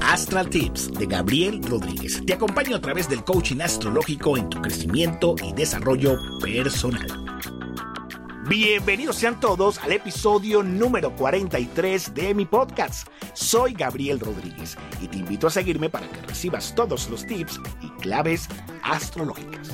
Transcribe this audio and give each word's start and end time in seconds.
Astral 0.00 0.50
Tips 0.50 0.92
de 0.92 1.06
Gabriel 1.06 1.62
Rodríguez. 1.62 2.20
Te 2.26 2.34
acompaño 2.34 2.76
a 2.76 2.80
través 2.80 3.08
del 3.08 3.24
coaching 3.24 3.60
astrológico 3.60 4.36
en 4.36 4.48
tu 4.48 4.60
crecimiento 4.60 5.34
y 5.42 5.52
desarrollo 5.52 6.16
personal. 6.40 7.06
Bienvenidos 8.48 9.16
sean 9.16 9.40
todos 9.40 9.78
al 9.78 9.92
episodio 9.92 10.62
número 10.62 11.14
43 11.16 12.14
de 12.14 12.34
mi 12.34 12.44
podcast. 12.44 13.08
Soy 13.32 13.72
Gabriel 13.72 14.20
Rodríguez 14.20 14.76
y 15.00 15.08
te 15.08 15.18
invito 15.18 15.46
a 15.46 15.50
seguirme 15.50 15.88
para 15.88 16.08
que 16.08 16.20
recibas 16.22 16.74
todos 16.74 17.08
los 17.08 17.26
tips 17.26 17.60
y 17.80 17.88
claves 18.02 18.48
astrológicas. 18.82 19.70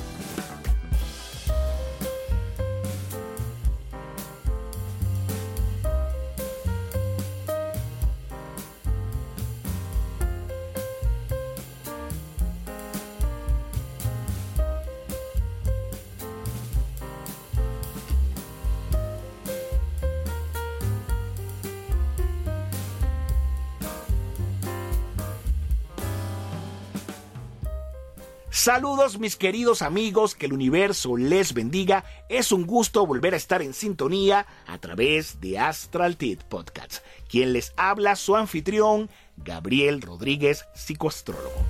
Saludos 28.61 29.19
mis 29.19 29.37
queridos 29.37 29.81
amigos, 29.81 30.35
que 30.35 30.45
el 30.45 30.51
universo 30.51 31.15
les 31.15 31.53
bendiga. 31.53 32.03
Es 32.27 32.51
un 32.51 32.67
gusto 32.67 33.05
volver 33.05 33.33
a 33.33 33.37
estar 33.37 33.61
en 33.61 33.73
sintonía 33.73 34.45
a 34.67 34.77
través 34.79 35.39
de 35.39 35.57
Astral 35.57 36.17
Tit 36.17 36.43
Podcast. 36.43 36.95
Quien 37.29 37.53
les 37.53 37.71
habla, 37.77 38.17
su 38.17 38.35
anfitrión, 38.35 39.09
Gabriel 39.37 40.01
Rodríguez, 40.01 40.65
psicoastrólogo. 40.75 41.63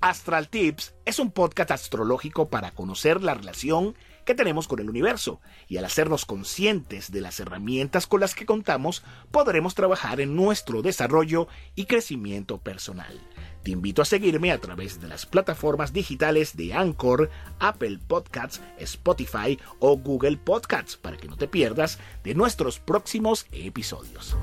Astral 0.00 0.48
Tips 0.50 0.94
es 1.04 1.18
un 1.18 1.32
podcast 1.32 1.72
astrológico 1.72 2.48
para 2.48 2.70
conocer 2.70 3.24
la 3.24 3.34
relación 3.34 3.96
que 4.26 4.34
tenemos 4.34 4.68
con 4.68 4.80
el 4.80 4.90
universo 4.90 5.40
y 5.68 5.78
al 5.78 5.86
hacernos 5.86 6.26
conscientes 6.26 7.10
de 7.10 7.22
las 7.22 7.40
herramientas 7.40 8.06
con 8.06 8.20
las 8.20 8.34
que 8.34 8.44
contamos 8.44 9.02
podremos 9.30 9.74
trabajar 9.74 10.20
en 10.20 10.36
nuestro 10.36 10.82
desarrollo 10.82 11.48
y 11.74 11.86
crecimiento 11.86 12.58
personal. 12.58 13.18
Te 13.62 13.70
invito 13.70 14.02
a 14.02 14.04
seguirme 14.04 14.52
a 14.52 14.60
través 14.60 15.00
de 15.00 15.08
las 15.08 15.26
plataformas 15.26 15.92
digitales 15.92 16.56
de 16.56 16.74
Anchor, 16.74 17.30
Apple 17.58 17.98
Podcasts, 18.06 18.60
Spotify 18.78 19.58
o 19.78 19.96
Google 19.96 20.36
Podcasts 20.36 20.96
para 20.96 21.16
que 21.16 21.28
no 21.28 21.36
te 21.36 21.48
pierdas 21.48 21.98
de 22.22 22.34
nuestros 22.34 22.78
próximos 22.78 23.46
episodios. 23.52 24.36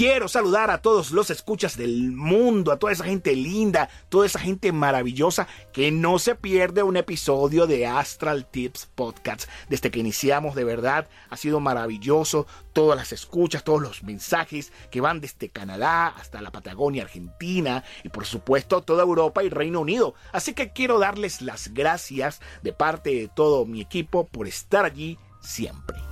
Quiero 0.00 0.28
saludar 0.28 0.70
a 0.70 0.80
todos 0.80 1.10
los 1.10 1.28
escuchas 1.28 1.76
del 1.76 2.12
mundo, 2.12 2.72
a 2.72 2.78
toda 2.78 2.90
esa 2.90 3.04
gente 3.04 3.36
linda, 3.36 3.90
toda 4.08 4.24
esa 4.24 4.38
gente 4.38 4.72
maravillosa 4.72 5.46
que 5.74 5.92
no 5.92 6.18
se 6.18 6.34
pierde 6.34 6.82
un 6.82 6.96
episodio 6.96 7.66
de 7.66 7.86
Astral 7.86 8.46
Tips 8.50 8.86
Podcast. 8.94 9.46
Desde 9.68 9.90
que 9.90 10.00
iniciamos, 10.00 10.54
de 10.54 10.64
verdad, 10.64 11.06
ha 11.28 11.36
sido 11.36 11.60
maravilloso. 11.60 12.46
Todas 12.72 12.96
las 12.96 13.12
escuchas, 13.12 13.62
todos 13.62 13.82
los 13.82 14.02
mensajes 14.02 14.72
que 14.90 15.02
van 15.02 15.20
desde 15.20 15.50
Canadá 15.50 16.06
hasta 16.06 16.40
la 16.40 16.50
Patagonia, 16.50 17.02
Argentina 17.02 17.84
y 18.02 18.08
por 18.08 18.24
supuesto 18.24 18.80
toda 18.80 19.02
Europa 19.02 19.44
y 19.44 19.50
Reino 19.50 19.80
Unido. 19.80 20.14
Así 20.32 20.54
que 20.54 20.72
quiero 20.72 20.98
darles 20.98 21.42
las 21.42 21.74
gracias 21.74 22.40
de 22.62 22.72
parte 22.72 23.10
de 23.10 23.28
todo 23.28 23.66
mi 23.66 23.82
equipo 23.82 24.26
por 24.26 24.48
estar 24.48 24.86
allí 24.86 25.18
siempre. 25.42 26.09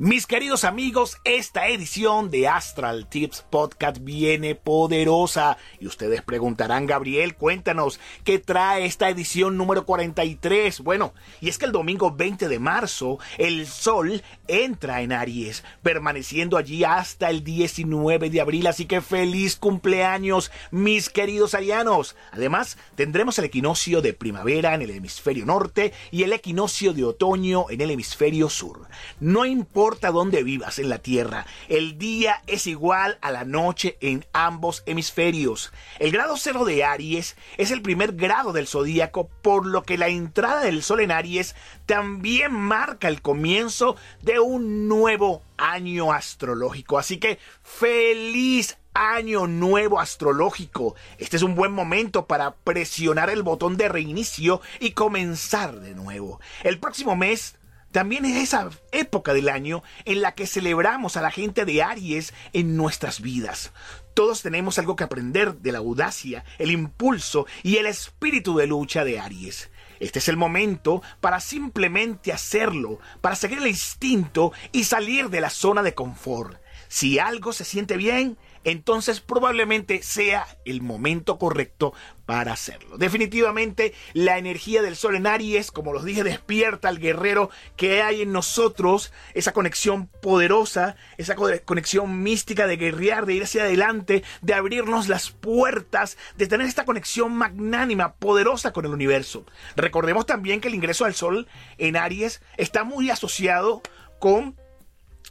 Mis 0.00 0.28
queridos 0.28 0.62
amigos, 0.62 1.16
esta 1.24 1.66
edición 1.66 2.30
de 2.30 2.46
Astral 2.46 3.08
Tips 3.08 3.44
Podcast 3.50 3.98
viene 3.98 4.54
poderosa. 4.54 5.58
Y 5.80 5.88
ustedes 5.88 6.22
preguntarán, 6.22 6.86
Gabriel, 6.86 7.34
cuéntanos, 7.34 7.98
¿qué 8.22 8.38
trae 8.38 8.84
esta 8.84 9.08
edición 9.08 9.56
número 9.56 9.84
43? 9.84 10.82
Bueno, 10.82 11.14
y 11.40 11.48
es 11.48 11.58
que 11.58 11.64
el 11.64 11.72
domingo 11.72 12.12
20 12.12 12.46
de 12.46 12.60
marzo, 12.60 13.18
el 13.38 13.66
Sol 13.66 14.22
entra 14.46 15.02
en 15.02 15.10
Aries, 15.10 15.64
permaneciendo 15.82 16.58
allí 16.58 16.84
hasta 16.84 17.28
el 17.28 17.42
19 17.42 18.30
de 18.30 18.40
abril. 18.40 18.68
Así 18.68 18.84
que 18.84 19.00
feliz 19.00 19.56
cumpleaños, 19.56 20.52
mis 20.70 21.10
queridos 21.10 21.54
arianos. 21.54 22.14
Además, 22.30 22.78
tendremos 22.94 23.36
el 23.40 23.46
equinoccio 23.46 24.00
de 24.00 24.14
primavera 24.14 24.76
en 24.76 24.82
el 24.82 24.90
hemisferio 24.90 25.44
norte 25.44 25.92
y 26.12 26.22
el 26.22 26.32
equinoccio 26.32 26.92
de 26.92 27.02
otoño 27.02 27.66
en 27.68 27.80
el 27.80 27.90
hemisferio 27.90 28.48
sur. 28.48 28.86
No 29.18 29.44
importa 29.44 29.87
importa 29.88 30.10
dónde 30.10 30.42
vivas 30.42 30.78
en 30.78 30.90
la 30.90 30.98
Tierra, 30.98 31.46
el 31.70 31.96
día 31.96 32.42
es 32.46 32.66
igual 32.66 33.16
a 33.22 33.32
la 33.32 33.46
noche 33.46 33.96
en 34.02 34.26
ambos 34.34 34.82
hemisferios. 34.84 35.72
El 35.98 36.12
grado 36.12 36.36
cero 36.36 36.66
de 36.66 36.84
Aries 36.84 37.38
es 37.56 37.70
el 37.70 37.80
primer 37.80 38.12
grado 38.12 38.52
del 38.52 38.66
zodíaco, 38.66 39.30
por 39.40 39.64
lo 39.64 39.84
que 39.84 39.96
la 39.96 40.08
entrada 40.08 40.60
del 40.60 40.82
Sol 40.82 41.00
en 41.00 41.10
Aries 41.10 41.56
también 41.86 42.52
marca 42.52 43.08
el 43.08 43.22
comienzo 43.22 43.96
de 44.20 44.40
un 44.40 44.88
nuevo 44.88 45.42
año 45.56 46.12
astrológico. 46.12 46.98
Así 46.98 47.16
que 47.16 47.38
feliz 47.62 48.76
año 48.92 49.46
nuevo 49.46 50.00
astrológico. 50.00 50.96
Este 51.16 51.36
es 51.38 51.42
un 51.42 51.54
buen 51.54 51.72
momento 51.72 52.26
para 52.26 52.56
presionar 52.56 53.30
el 53.30 53.42
botón 53.42 53.78
de 53.78 53.88
reinicio 53.88 54.60
y 54.80 54.90
comenzar 54.90 55.80
de 55.80 55.94
nuevo. 55.94 56.40
El 56.62 56.78
próximo 56.78 57.16
mes 57.16 57.57
también 57.90 58.24
es 58.24 58.36
esa 58.36 58.70
época 58.92 59.32
del 59.32 59.48
año 59.48 59.82
en 60.04 60.20
la 60.20 60.34
que 60.34 60.46
celebramos 60.46 61.16
a 61.16 61.22
la 61.22 61.30
gente 61.30 61.64
de 61.64 61.82
Aries 61.82 62.34
en 62.52 62.76
nuestras 62.76 63.20
vidas. 63.20 63.72
Todos 64.14 64.42
tenemos 64.42 64.78
algo 64.78 64.96
que 64.96 65.04
aprender 65.04 65.54
de 65.58 65.72
la 65.72 65.78
audacia, 65.78 66.44
el 66.58 66.70
impulso 66.70 67.46
y 67.62 67.76
el 67.76 67.86
espíritu 67.86 68.56
de 68.56 68.66
lucha 68.66 69.04
de 69.04 69.18
Aries. 69.18 69.70
Este 70.00 70.18
es 70.18 70.28
el 70.28 70.36
momento 70.36 71.02
para 71.20 71.40
simplemente 71.40 72.32
hacerlo, 72.32 73.00
para 73.20 73.36
seguir 73.36 73.58
el 73.58 73.68
instinto 73.68 74.52
y 74.72 74.84
salir 74.84 75.30
de 75.30 75.40
la 75.40 75.50
zona 75.50 75.82
de 75.82 75.94
confort. 75.94 76.60
Si 76.88 77.18
algo 77.18 77.52
se 77.52 77.64
siente 77.64 77.96
bien, 77.96 78.38
entonces 78.64 79.20
probablemente 79.20 80.02
sea 80.02 80.46
el 80.64 80.82
momento 80.82 81.38
correcto 81.38 81.92
para 82.26 82.52
hacerlo. 82.52 82.98
Definitivamente 82.98 83.94
la 84.12 84.36
energía 84.36 84.82
del 84.82 84.96
sol 84.96 85.16
en 85.16 85.26
Aries, 85.26 85.70
como 85.70 85.94
los 85.94 86.04
dije, 86.04 86.24
despierta 86.24 86.88
al 86.88 86.98
guerrero 86.98 87.48
que 87.76 88.02
hay 88.02 88.20
en 88.20 88.32
nosotros, 88.32 89.12
esa 89.32 89.52
conexión 89.52 90.08
poderosa, 90.08 90.96
esa 91.16 91.36
conexión 91.36 92.22
mística 92.22 92.66
de 92.66 92.76
guerrear, 92.76 93.24
de 93.24 93.34
ir 93.34 93.44
hacia 93.44 93.62
adelante, 93.62 94.24
de 94.42 94.54
abrirnos 94.54 95.08
las 95.08 95.30
puertas, 95.30 96.18
de 96.36 96.46
tener 96.46 96.66
esta 96.66 96.84
conexión 96.84 97.34
magnánima, 97.34 98.14
poderosa 98.16 98.72
con 98.74 98.84
el 98.84 98.92
universo. 98.92 99.46
Recordemos 99.74 100.26
también 100.26 100.60
que 100.60 100.68
el 100.68 100.74
ingreso 100.74 101.06
al 101.06 101.14
sol 101.14 101.48
en 101.78 101.96
Aries 101.96 102.42
está 102.58 102.84
muy 102.84 103.08
asociado 103.10 103.80
con 104.18 104.56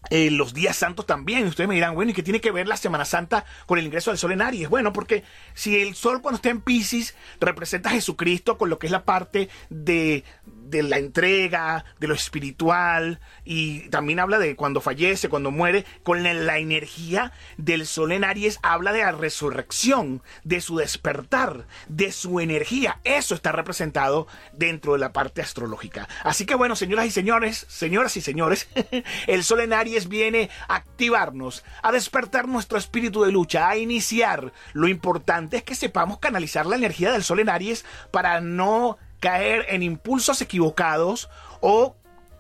eh, 0.10 0.32
los 0.32 0.54
días 0.54 0.78
santos 0.78 1.06
también. 1.06 1.48
Ustedes 1.48 1.68
me 1.68 1.76
dirán, 1.76 1.96
bueno, 1.96 2.12
¿y 2.12 2.14
qué 2.14 2.24
tiene 2.24 2.42
que 2.42 2.52
ver 2.52 2.68
la 2.68 2.78
Semana 2.78 3.06
Santa 3.06 3.46
con 3.66 3.80
el 3.80 3.86
ingreso 3.86 4.12
del 4.12 4.18
sol 4.18 4.32
en 4.32 4.42
Aries? 4.42 4.70
Bueno, 4.70 4.94
porque 4.94 5.24
si 5.54 5.80
el 5.82 5.96
sol 5.96 6.22
cuando 6.22 6.38
está 6.38 6.50
en 6.50 6.62
Pisces 6.62 7.16
representa 7.40 7.90
a 7.90 7.94
Jesucristo 7.94 8.58
con 8.58 8.70
lo 8.70 8.80
que 8.80 8.88
es 8.88 8.92
la 8.92 9.06
parte 9.06 9.50
de, 9.70 10.24
de 10.70 10.84
la 10.84 10.98
entrega, 10.98 11.86
de 12.00 12.08
lo 12.08 12.14
espiritual, 12.14 13.20
y 13.46 13.90
también 13.90 14.20
habla 14.20 14.40
de 14.40 14.56
cuando 14.56 14.82
fallece, 14.82 15.30
cuando 15.30 15.52
muere, 15.52 15.86
con 16.04 16.24
la, 16.24 16.58
energía 16.58 17.32
del 17.58 17.86
sol 17.86 18.12
en 18.12 18.24
Aries, 18.24 18.60
habla 18.64 18.92
de 18.92 19.00
la 19.00 19.12
resurrección, 19.12 20.22
de 20.44 20.60
su 20.60 20.78
despertar, 20.78 21.68
de 21.88 22.12
su 22.12 22.40
energía. 22.40 23.00
Eso 23.04 23.36
está 23.36 23.52
representado 23.52 24.28
dentro 24.54 24.94
de 24.94 25.00
la 25.00 25.14
parte 25.14 25.42
astrológica. 25.42 26.08
Así 26.24 26.46
que 26.46 26.56
bueno, 26.56 26.76
señoras 26.76 27.06
y 27.06 27.12
señores, 27.12 27.66
señoras 27.70 28.18
y 28.18 28.22
señores, 28.22 28.68
el 29.28 29.44
sol 29.44 29.62
en 29.62 29.74
Aries 29.74 29.97
viene 30.06 30.50
a 30.68 30.76
activarnos, 30.76 31.64
a 31.82 31.92
despertar 31.92 32.48
nuestro 32.48 32.78
espíritu 32.78 33.24
de 33.24 33.32
lucha, 33.32 33.68
a 33.68 33.78
iniciar. 33.78 34.54
Lo 34.74 34.88
importante 34.88 35.58
es 35.58 35.64
que 35.64 35.74
sepamos 35.74 36.20
canalizar 36.20 36.66
la 36.68 36.76
energía 36.76 37.12
del 37.12 37.24
sol 37.24 37.40
en 37.40 37.50
Aries 37.50 37.86
para 38.12 38.40
no 38.42 38.98
caer 39.20 39.66
en 39.70 39.82
impulsos 39.82 40.42
equivocados 40.42 41.30
o 41.62 41.96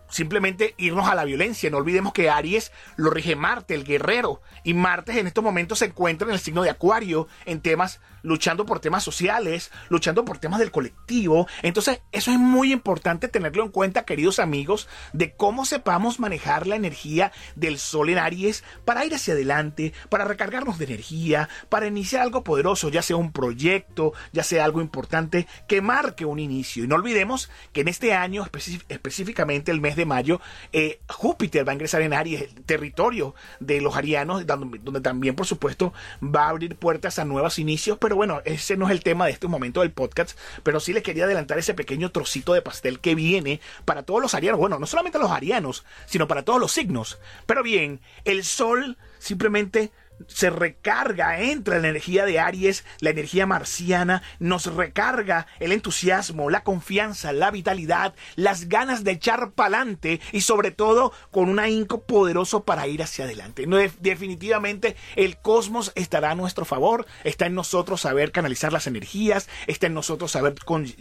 simplemente 0.09 0.73
irnos 0.77 1.07
a 1.07 1.15
la 1.15 1.25
violencia. 1.25 1.69
No 1.69 1.77
olvidemos 1.77 2.13
que 2.13 2.29
Aries 2.29 2.71
lo 2.95 3.09
rige 3.09 3.35
Marte, 3.35 3.73
el 3.73 3.83
guerrero. 3.83 4.41
Y 4.63 4.73
Marte 4.73 5.19
en 5.19 5.27
estos 5.27 5.43
momentos 5.43 5.79
se 5.79 5.85
encuentra 5.85 6.27
en 6.27 6.33
el 6.33 6.39
signo 6.39 6.63
de 6.63 6.69
Acuario, 6.69 7.27
en 7.45 7.61
temas, 7.61 7.99
luchando 8.27 8.65
por 8.65 8.81
temas 8.81 9.03
sociales, 9.03 9.71
luchando 9.87 10.25
por 10.25 10.37
temas 10.37 10.59
del 10.59 10.69
colectivo. 10.69 11.47
Entonces, 11.63 12.01
eso 12.11 12.31
es 12.31 12.37
muy 12.37 12.73
importante 12.73 13.29
tenerlo 13.29 13.63
en 13.63 13.71
cuenta, 13.71 14.03
queridos 14.03 14.39
amigos, 14.39 14.89
de 15.13 15.33
cómo 15.33 15.65
sepamos 15.65 16.19
manejar 16.19 16.67
la 16.67 16.75
energía 16.75 17.31
del 17.55 17.79
Sol 17.79 18.09
en 18.09 18.17
Aries 18.17 18.65
para 18.83 19.05
ir 19.05 19.15
hacia 19.15 19.33
adelante, 19.33 19.93
para 20.09 20.25
recargarnos 20.25 20.77
de 20.77 20.85
energía, 20.85 21.47
para 21.69 21.87
iniciar 21.87 22.21
algo 22.21 22.43
poderoso, 22.43 22.89
ya 22.89 23.01
sea 23.01 23.15
un 23.15 23.31
proyecto, 23.31 24.11
ya 24.33 24.43
sea 24.43 24.65
algo 24.65 24.81
importante 24.81 25.47
que 25.67 25.81
marque 25.81 26.25
un 26.25 26.39
inicio. 26.39 26.83
Y 26.83 26.87
no 26.87 26.95
olvidemos 26.95 27.49
que 27.71 27.81
en 27.81 27.87
este 27.87 28.13
año, 28.13 28.45
específicamente 28.89 29.71
el 29.71 29.79
mes 29.79 29.95
de 29.95 30.05
mayo, 30.05 30.41
eh, 30.73 30.99
Júpiter 31.07 31.65
va 31.65 31.71
a 31.71 31.75
ingresar 31.75 32.01
en 32.01 32.13
Aries, 32.13 32.41
el 32.41 32.65
territorio 32.65 33.35
de 33.61 33.79
los 33.79 33.95
arianos, 33.95 34.45
donde, 34.45 35.01
también, 35.01 35.35
por 35.35 35.45
supuesto, 35.45 35.93
va 36.21 36.47
a 36.47 36.49
abrir 36.49 36.75
puertas 36.75 37.19
a 37.19 37.25
nuevos 37.25 37.57
inicios. 37.57 37.97
Pero 38.01 38.16
bueno, 38.17 38.41
ese 38.43 38.75
no 38.75 38.85
es 38.87 38.91
el 38.91 39.03
tema 39.03 39.25
de 39.25 39.31
este 39.31 39.47
momento 39.47 39.81
del 39.81 39.91
podcast, 39.91 40.37
pero 40.63 40.79
sí 40.79 40.91
les 40.91 41.03
quería 41.03 41.23
adelantar 41.23 41.57
ese 41.57 41.73
pequeño 41.73 42.11
trocito 42.11 42.53
de 42.53 42.61
pastel 42.61 42.99
que 42.99 43.15
viene 43.15 43.61
para 43.85 44.03
todos 44.03 44.21
los 44.21 44.33
arianos. 44.33 44.59
Bueno, 44.59 44.79
no 44.79 44.85
solamente 44.85 45.19
los 45.19 45.31
arianos, 45.31 45.85
sino 46.05 46.27
para 46.27 46.43
todos 46.43 46.59
los 46.59 46.71
signos. 46.71 47.19
Pero 47.45 47.63
bien, 47.63 48.01
el 48.25 48.43
sol 48.43 48.97
simplemente 49.19 49.91
se 50.27 50.49
recarga, 50.49 51.39
entra 51.41 51.79
la 51.79 51.89
energía 51.89 52.25
de 52.25 52.39
Aries, 52.39 52.83
la 52.99 53.11
energía 53.11 53.45
marciana, 53.45 54.23
nos 54.39 54.65
recarga 54.73 55.47
el 55.59 55.71
entusiasmo, 55.71 56.49
la 56.49 56.63
confianza, 56.63 57.31
la 57.33 57.51
vitalidad, 57.51 58.15
las 58.35 58.69
ganas 58.69 59.03
de 59.03 59.11
echar 59.11 59.51
pa'lante 59.51 60.19
y 60.31 60.41
sobre 60.41 60.71
todo 60.71 61.11
con 61.31 61.49
un 61.49 61.59
ahínco 61.59 62.03
poderoso 62.03 62.63
para 62.63 62.87
ir 62.87 63.03
hacia 63.03 63.25
adelante. 63.25 63.65
definitivamente 63.99 64.95
el 65.15 65.37
cosmos 65.37 65.91
estará 65.95 66.31
a 66.31 66.35
nuestro 66.35 66.65
favor, 66.65 67.05
está 67.23 67.45
en 67.45 67.55
nosotros 67.55 68.01
saber 68.01 68.31
canalizar 68.31 68.73
las 68.73 68.87
energías, 68.87 69.49
está 69.67 69.87
en 69.87 69.93
nosotros 69.93 70.31
saber 70.31 70.55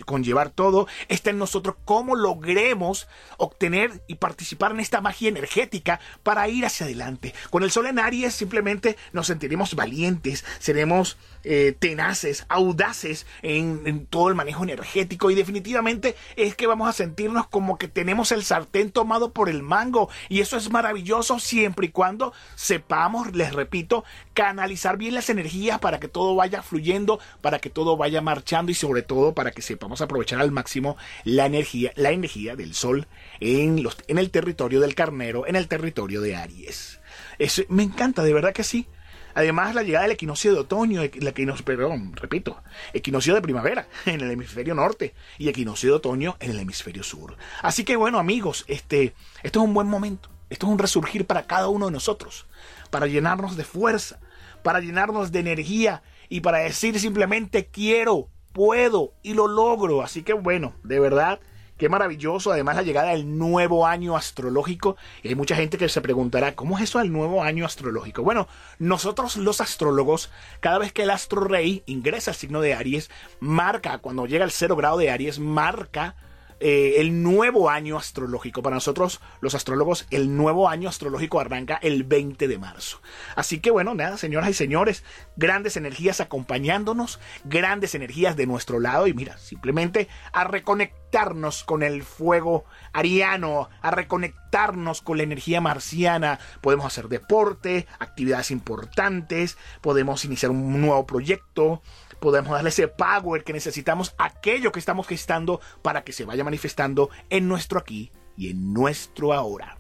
conllevar 0.05 0.51
todo, 0.51 0.87
está 1.09 1.31
en 1.31 1.39
nosotros 1.39 1.77
cómo 1.85 2.15
logremos 2.15 3.09
obtener 3.39 4.03
y 4.07 4.17
participar 4.17 4.73
en 4.73 4.81
esta 4.81 5.01
magia 5.01 5.29
energética 5.29 6.01
para 6.23 6.49
ir 6.49 6.65
hacia 6.65 6.87
adelante. 6.87 7.35
Con 7.51 7.63
el 7.63 7.71
sol 7.71 7.87
en 7.87 7.99
Aries 7.99 8.35
simplemente 8.35 8.97
nos 9.13 9.27
sentiremos 9.27 9.75
valientes, 9.75 10.45
seremos 10.59 11.17
eh, 11.49 11.77
tenaces, 11.79 12.45
audaces 12.49 13.25
en, 13.43 14.07
todo 14.07 14.29
el 14.29 14.35
manejo 14.35 14.65
energético 14.65 15.31
y 15.31 15.37
definitivamente 15.37 16.17
es 16.35 16.57
que 16.57 16.67
vamos 16.67 16.89
a 16.89 16.93
sentirnos 16.93 17.47
como 17.47 17.79
que 17.79 17.87
tenemos 17.87 18.33
el 18.33 18.43
sartén 18.43 18.91
tomado 18.91 19.33
por 19.33 19.49
el 19.49 19.63
mango 19.63 20.09
y 20.29 20.41
eso 20.41 20.57
es 20.57 20.73
maravilloso 20.73 21.39
siempre 21.39 21.87
y 21.87 21.91
cuando 21.91 22.33
sepamos, 22.57 23.33
les 23.37 23.53
repito, 23.53 24.05
canalizar 24.35 24.97
bien 24.97 25.15
las 25.15 25.31
energías 25.31 25.79
para 25.79 26.01
que 26.01 26.09
todo 26.09 26.35
vaya 26.35 26.63
fluyendo, 26.63 27.21
para 27.43 27.61
que 27.61 27.71
todo 27.71 27.97
vaya 27.97 28.21
marchando 28.21 28.73
y 28.73 28.75
sobre 28.75 29.03
todo 29.03 29.33
para 29.33 29.53
que 29.53 29.63
sepamos 29.63 30.01
aprovechar 30.01 30.41
al 30.41 30.51
máximo 30.51 30.97
la 31.23 31.47
energía, 31.47 31.93
la 31.95 32.11
energía 32.11 32.57
del 32.57 32.75
sol 32.75 33.07
en, 33.39 33.85
los, 33.85 33.97
en 34.09 34.19
el 34.19 34.31
territorio 34.31 34.81
del 34.81 34.97
carnero, 34.97 35.47
en 35.47 35.55
el 35.55 35.69
territorio 35.69 36.21
de 36.21 36.35
Aries. 36.35 36.99
Eso, 37.39 37.63
me 37.69 37.85
encanta, 37.85 38.23
de 38.23 38.33
verdad 38.33 38.53
que 38.53 38.65
sí. 38.65 38.89
Además, 39.37 39.75
la 39.75 39.83
llegada 39.83 40.05
del 40.05 40.13
equinoccio 40.13 40.55
de 40.55 40.61
otoño, 40.61 41.03
el 41.03 41.29
equinoccio, 41.29 41.63
perdón, 41.63 42.17
repito, 42.17 42.63
equinoccio 42.95 43.35
de 43.35 43.43
primavera 43.43 43.87
en 44.07 44.23
el 44.23 44.31
hemisferio 44.31 44.75
norte 44.75 45.13
y 45.37 45.51
equinoccio 45.51 45.91
de 45.91 45.97
otoño 45.97 46.37
en 46.41 46.53
el 46.53 46.59
hemisferio 46.59 47.03
sur. 47.03 47.37
Así 47.61 47.85
que 47.85 47.97
bueno, 47.97 48.19
amigos, 48.19 48.65
este, 48.67 49.13
esto 49.43 49.61
es 49.61 49.65
un 49.67 49.75
buen 49.75 49.89
momento. 49.89 50.31
Esto 50.49 50.67
es 50.67 50.73
un 50.73 50.79
resurgir 50.79 51.27
para 51.27 51.47
cada 51.47 51.69
uno 51.69 51.85
de 51.85 51.93
nosotros, 51.93 52.47
para 52.89 53.09
llenarnos 53.09 53.59
de 53.59 53.65
fuerza, 53.65 54.21
para 54.63 54.81
llenarnos 54.81 55.31
de 55.33 55.41
energía 55.41 56.03
y 56.31 56.41
para 56.41 56.59
decir 56.59 56.99
simplemente 56.99 57.67
quiero, 57.67 58.31
puedo 58.55 59.13
y 59.23 59.35
lo 59.35 59.49
logro. 59.49 60.01
Así 60.01 60.23
que 60.23 60.33
bueno, 60.33 60.73
de 60.83 60.99
verdad 60.99 61.41
Qué 61.77 61.91
maravilloso, 61.91 62.53
además 62.53 62.77
la 62.77 62.83
llegada 62.83 63.11
del 63.11 63.37
nuevo 63.37 63.87
año 63.87 64.17
astrológico. 64.17 64.97
Y 65.23 65.29
hay 65.29 65.35
mucha 65.35 65.57
gente 65.57 65.77
que 65.77 65.91
se 65.91 66.01
preguntará, 66.01 66.55
¿cómo 66.55 66.79
es 66.79 66.85
eso 66.85 67.01
del 67.01 67.13
nuevo 67.13 67.43
año 67.43 67.67
astrológico? 67.67 68.23
Bueno, 68.23 68.49
nosotros 68.79 69.37
los 69.37 69.61
astrólogos, 69.61 70.31
cada 70.61 70.79
vez 70.79 70.93
que 70.93 71.03
el 71.03 71.11
astro 71.11 71.45
rey 71.45 71.83
ingresa 71.85 72.31
al 72.31 72.37
signo 72.37 72.63
de 72.63 72.73
Aries, 72.73 73.11
marca, 73.41 73.99
cuando 73.99 74.27
llega 74.27 74.45
al 74.45 74.53
cero 74.53 74.75
grado 74.75 74.97
de 74.97 75.11
Aries, 75.11 75.39
marca 75.39 76.15
eh, 76.59 76.95
el 76.99 77.23
nuevo 77.23 77.69
año 77.69 77.99
astrológico. 77.99 78.63
Para 78.63 78.77
nosotros, 78.77 79.21
los 79.41 79.55
astrólogos, 79.55 80.07
el 80.11 80.37
nuevo 80.37 80.69
año 80.69 80.89
astrológico 80.89 81.39
arranca 81.39 81.79
el 81.83 82.05
20 82.05 82.49
de 82.49 82.59
marzo. 82.59 83.01
Así 83.35 83.61
que 83.61 83.71
bueno, 83.71 83.95
nada, 83.95 84.17
señoras 84.17 84.49
y 84.51 84.55
señores, 84.55 85.05
grandes 85.37 85.77
energías 85.77 86.21
acompañándonos, 86.21 87.21
grandes 87.45 87.95
energías 87.95 88.37
de 88.37 88.47
nuestro 88.47 88.81
lado 88.81 89.07
y 89.07 89.13
mira, 89.13 89.37
simplemente 89.39 90.09
a 90.33 90.45
reconectarnos 90.45 91.65
con 91.65 91.83
el 91.83 92.03
fuego 92.03 92.65
ariano, 92.93 93.69
a 93.83 93.91
reconectarnos 93.91 95.03
con 95.03 95.19
la 95.19 95.25
energía 95.25 95.61
marciana. 95.61 96.39
Podemos 96.63 96.87
hacer 96.87 97.09
deporte, 97.09 97.87
actividades 97.99 98.51
importantes, 98.51 99.59
podemos 99.83 100.25
iniciar 100.25 100.51
un 100.51 100.81
nuevo 100.81 101.07
proyecto, 101.07 101.83
podemos 102.21 102.53
darle 102.53 102.71
ese 102.71 102.89
power 102.89 103.45
que 103.45 103.53
necesitamos, 103.53 104.15
aquello 104.19 104.73
que 104.73 104.79
estamos 104.79 105.07
gestando 105.07 105.61
para 105.83 106.05
que 106.05 106.13
se 106.13 106.25
vaya 106.25 106.45
manifestando 106.45 107.11
en 107.31 107.49
nuestro 107.49 107.79
aquí 107.79 108.11
y 108.37 108.51
en 108.51 108.73
nuestro 108.73 109.33
ahora. 109.33 109.79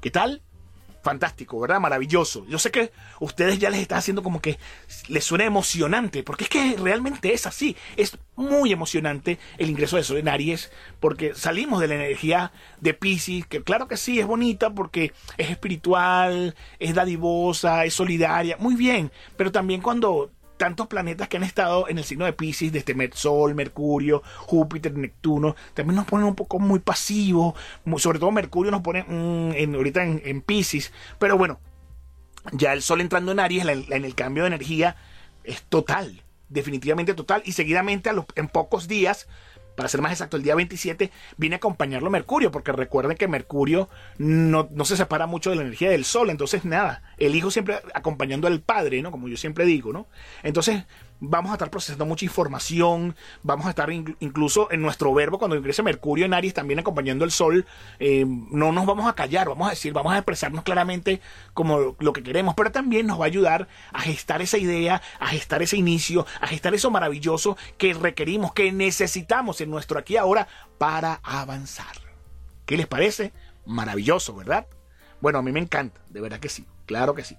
¿Qué 0.00 0.10
tal? 0.10 0.42
Fantástico, 1.02 1.60
¿verdad? 1.60 1.78
Maravilloso. 1.78 2.44
Yo 2.48 2.58
sé 2.58 2.72
que 2.72 2.90
ustedes 3.20 3.60
ya 3.60 3.70
les 3.70 3.80
está 3.80 3.96
haciendo 3.96 4.24
como 4.24 4.40
que 4.40 4.58
les 5.06 5.22
suena 5.22 5.44
emocionante, 5.44 6.24
porque 6.24 6.44
es 6.44 6.50
que 6.50 6.76
realmente 6.82 7.32
es 7.32 7.46
así. 7.46 7.76
Es 7.96 8.18
muy 8.34 8.72
emocionante 8.72 9.38
el 9.56 9.70
ingreso 9.70 9.96
de 9.96 10.02
Sol 10.02 10.16
en 10.16 10.26
Aries, 10.26 10.72
porque 10.98 11.32
salimos 11.34 11.80
de 11.80 11.86
la 11.86 11.94
energía 11.94 12.50
de 12.80 12.92
Pisces, 12.92 13.46
que 13.46 13.62
claro 13.62 13.86
que 13.86 13.96
sí, 13.96 14.18
es 14.18 14.26
bonita 14.26 14.74
porque 14.74 15.12
es 15.38 15.48
espiritual, 15.48 16.56
es 16.80 16.94
dadivosa, 16.94 17.84
es 17.84 17.94
solidaria, 17.94 18.56
muy 18.58 18.74
bien, 18.74 19.12
pero 19.36 19.52
también 19.52 19.82
cuando 19.82 20.32
tantos 20.56 20.86
planetas 20.86 21.28
que 21.28 21.36
han 21.36 21.42
estado 21.42 21.88
en 21.88 21.98
el 21.98 22.04
signo 22.04 22.24
de 22.24 22.32
Pisces, 22.32 22.72
desde 22.72 22.94
Sol, 23.12 23.54
Mercurio, 23.54 24.22
Júpiter, 24.38 24.96
Neptuno, 24.96 25.56
también 25.74 25.96
nos 25.96 26.06
ponen 26.06 26.26
un 26.26 26.34
poco 26.34 26.58
muy 26.58 26.78
pasivos, 26.78 27.54
sobre 27.98 28.18
todo 28.18 28.30
Mercurio 28.30 28.70
nos 28.70 28.82
pone 28.82 29.04
mm, 29.04 29.52
en, 29.54 29.74
ahorita 29.74 30.02
en, 30.04 30.42
Pisces, 30.42 30.92
pero 31.18 31.36
bueno, 31.36 31.60
ya 32.52 32.72
el 32.72 32.82
Sol 32.82 33.00
entrando 33.00 33.32
en 33.32 33.40
Aries, 33.40 33.64
en 33.64 34.04
el 34.04 34.14
cambio 34.14 34.44
de 34.44 34.48
energía 34.48 34.96
es 35.44 35.62
total, 35.62 36.22
definitivamente 36.48 37.14
total, 37.14 37.42
y 37.44 37.52
seguidamente 37.52 38.10
en 38.34 38.48
pocos 38.48 38.88
días 38.88 39.28
para 39.76 39.88
ser 39.88 40.00
más 40.00 40.12
exacto, 40.12 40.36
el 40.36 40.42
día 40.42 40.54
27, 40.54 41.12
viene 41.36 41.56
a 41.56 41.58
acompañarlo 41.58 42.10
Mercurio, 42.10 42.50
porque 42.50 42.72
recuerden 42.72 43.16
que 43.16 43.28
Mercurio 43.28 43.88
no, 44.18 44.68
no, 44.72 44.84
se 44.84 44.96
separa 44.96 45.26
mucho 45.26 45.50
de 45.50 45.56
la 45.56 45.62
energía 45.62 45.90
del 45.90 46.04
Sol, 46.04 46.30
entonces 46.30 46.64
nada, 46.64 47.02
el 47.18 47.34
hijo 47.34 47.50
siempre 47.50 47.80
acompañando 47.94 48.48
al 48.48 48.60
padre, 48.60 49.02
¿no? 49.02 49.10
Como 49.10 49.28
yo 49.28 49.36
siempre 49.36 49.64
digo, 49.64 49.92
¿no? 49.92 50.08
Entonces, 50.42 50.84
vamos 51.20 51.50
a 51.50 51.54
estar 51.54 51.70
procesando 51.70 52.04
mucha 52.04 52.24
información, 52.24 53.16
vamos 53.42 53.66
a 53.66 53.70
estar 53.70 53.90
incluso 53.90 54.70
en 54.70 54.82
nuestro 54.82 55.12
verbo, 55.14 55.38
cuando 55.38 55.56
ingrese 55.56 55.82
Mercurio 55.82 56.26
en 56.26 56.34
Aries, 56.34 56.54
también 56.54 56.78
acompañando 56.78 57.24
el 57.24 57.30
Sol, 57.30 57.66
eh, 57.98 58.24
no 58.26 58.72
nos 58.72 58.86
vamos 58.86 59.08
a 59.08 59.14
callar, 59.14 59.48
vamos 59.48 59.68
a 59.68 59.70
decir, 59.70 59.92
vamos 59.92 60.12
a 60.12 60.18
expresarnos 60.18 60.62
claramente 60.62 61.20
como 61.54 61.96
lo 61.98 62.12
que 62.12 62.22
queremos, 62.22 62.54
pero 62.54 62.70
también 62.70 63.06
nos 63.06 63.20
va 63.20 63.24
a 63.24 63.28
ayudar 63.28 63.68
a 63.92 64.00
gestar 64.00 64.42
esa 64.42 64.58
idea, 64.58 65.02
a 65.18 65.28
gestar 65.28 65.62
ese 65.62 65.76
inicio, 65.76 66.26
a 66.40 66.46
gestar 66.46 66.74
eso 66.74 66.90
maravilloso 66.90 67.56
que 67.78 67.94
requerimos, 67.94 68.52
que 68.52 68.72
necesitamos 68.72 69.60
en 69.60 69.70
nuestro 69.70 69.98
aquí 69.98 70.16
ahora 70.16 70.48
para 70.78 71.20
avanzar. 71.22 71.96
¿Qué 72.66 72.76
les 72.76 72.86
parece? 72.86 73.32
Maravilloso, 73.64 74.34
¿verdad? 74.34 74.66
Bueno, 75.20 75.38
a 75.38 75.42
mí 75.42 75.52
me 75.52 75.60
encanta, 75.60 76.00
de 76.08 76.20
verdad 76.20 76.40
que 76.40 76.48
sí, 76.48 76.66
claro 76.84 77.14
que 77.14 77.24
sí. 77.24 77.36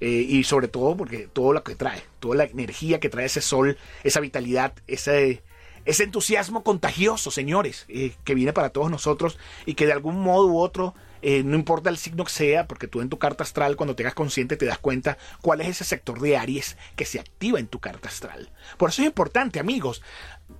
Eh, 0.00 0.26
y 0.28 0.44
sobre 0.44 0.68
todo 0.68 0.96
porque 0.96 1.28
todo 1.32 1.52
lo 1.52 1.62
que 1.64 1.74
trae, 1.74 2.02
toda 2.20 2.36
la 2.36 2.44
energía 2.44 3.00
que 3.00 3.08
trae 3.08 3.26
ese 3.26 3.40
sol, 3.40 3.78
esa 4.04 4.20
vitalidad, 4.20 4.74
ese, 4.86 5.42
entusiasmo 5.86 6.62
contagioso, 6.62 7.30
señores, 7.30 7.86
eh, 7.88 8.12
que 8.24 8.34
viene 8.34 8.52
para 8.52 8.70
todos 8.70 8.90
nosotros 8.90 9.38
y 9.64 9.74
que 9.74 9.86
de 9.86 9.92
algún 9.92 10.20
modo 10.20 10.48
u 10.48 10.58
otro 10.58 10.94
eh, 11.22 11.42
no 11.42 11.56
importa 11.56 11.90
el 11.90 11.96
signo 11.96 12.24
que 12.24 12.30
sea, 12.30 12.66
porque 12.66 12.86
tú 12.86 13.00
en 13.00 13.08
tu 13.08 13.18
carta 13.18 13.42
astral, 13.42 13.76
cuando 13.76 13.96
te 13.96 14.02
hagas 14.02 14.14
consciente, 14.14 14.56
te 14.56 14.66
das 14.66 14.78
cuenta 14.78 15.18
cuál 15.40 15.60
es 15.60 15.68
ese 15.68 15.84
sector 15.84 16.20
de 16.20 16.36
Aries 16.36 16.76
que 16.94 17.04
se 17.04 17.18
activa 17.18 17.58
en 17.58 17.68
tu 17.68 17.80
carta 17.80 18.08
astral. 18.08 18.50
Por 18.76 18.90
eso 18.90 19.02
es 19.02 19.08
importante, 19.08 19.58
amigos, 19.58 20.02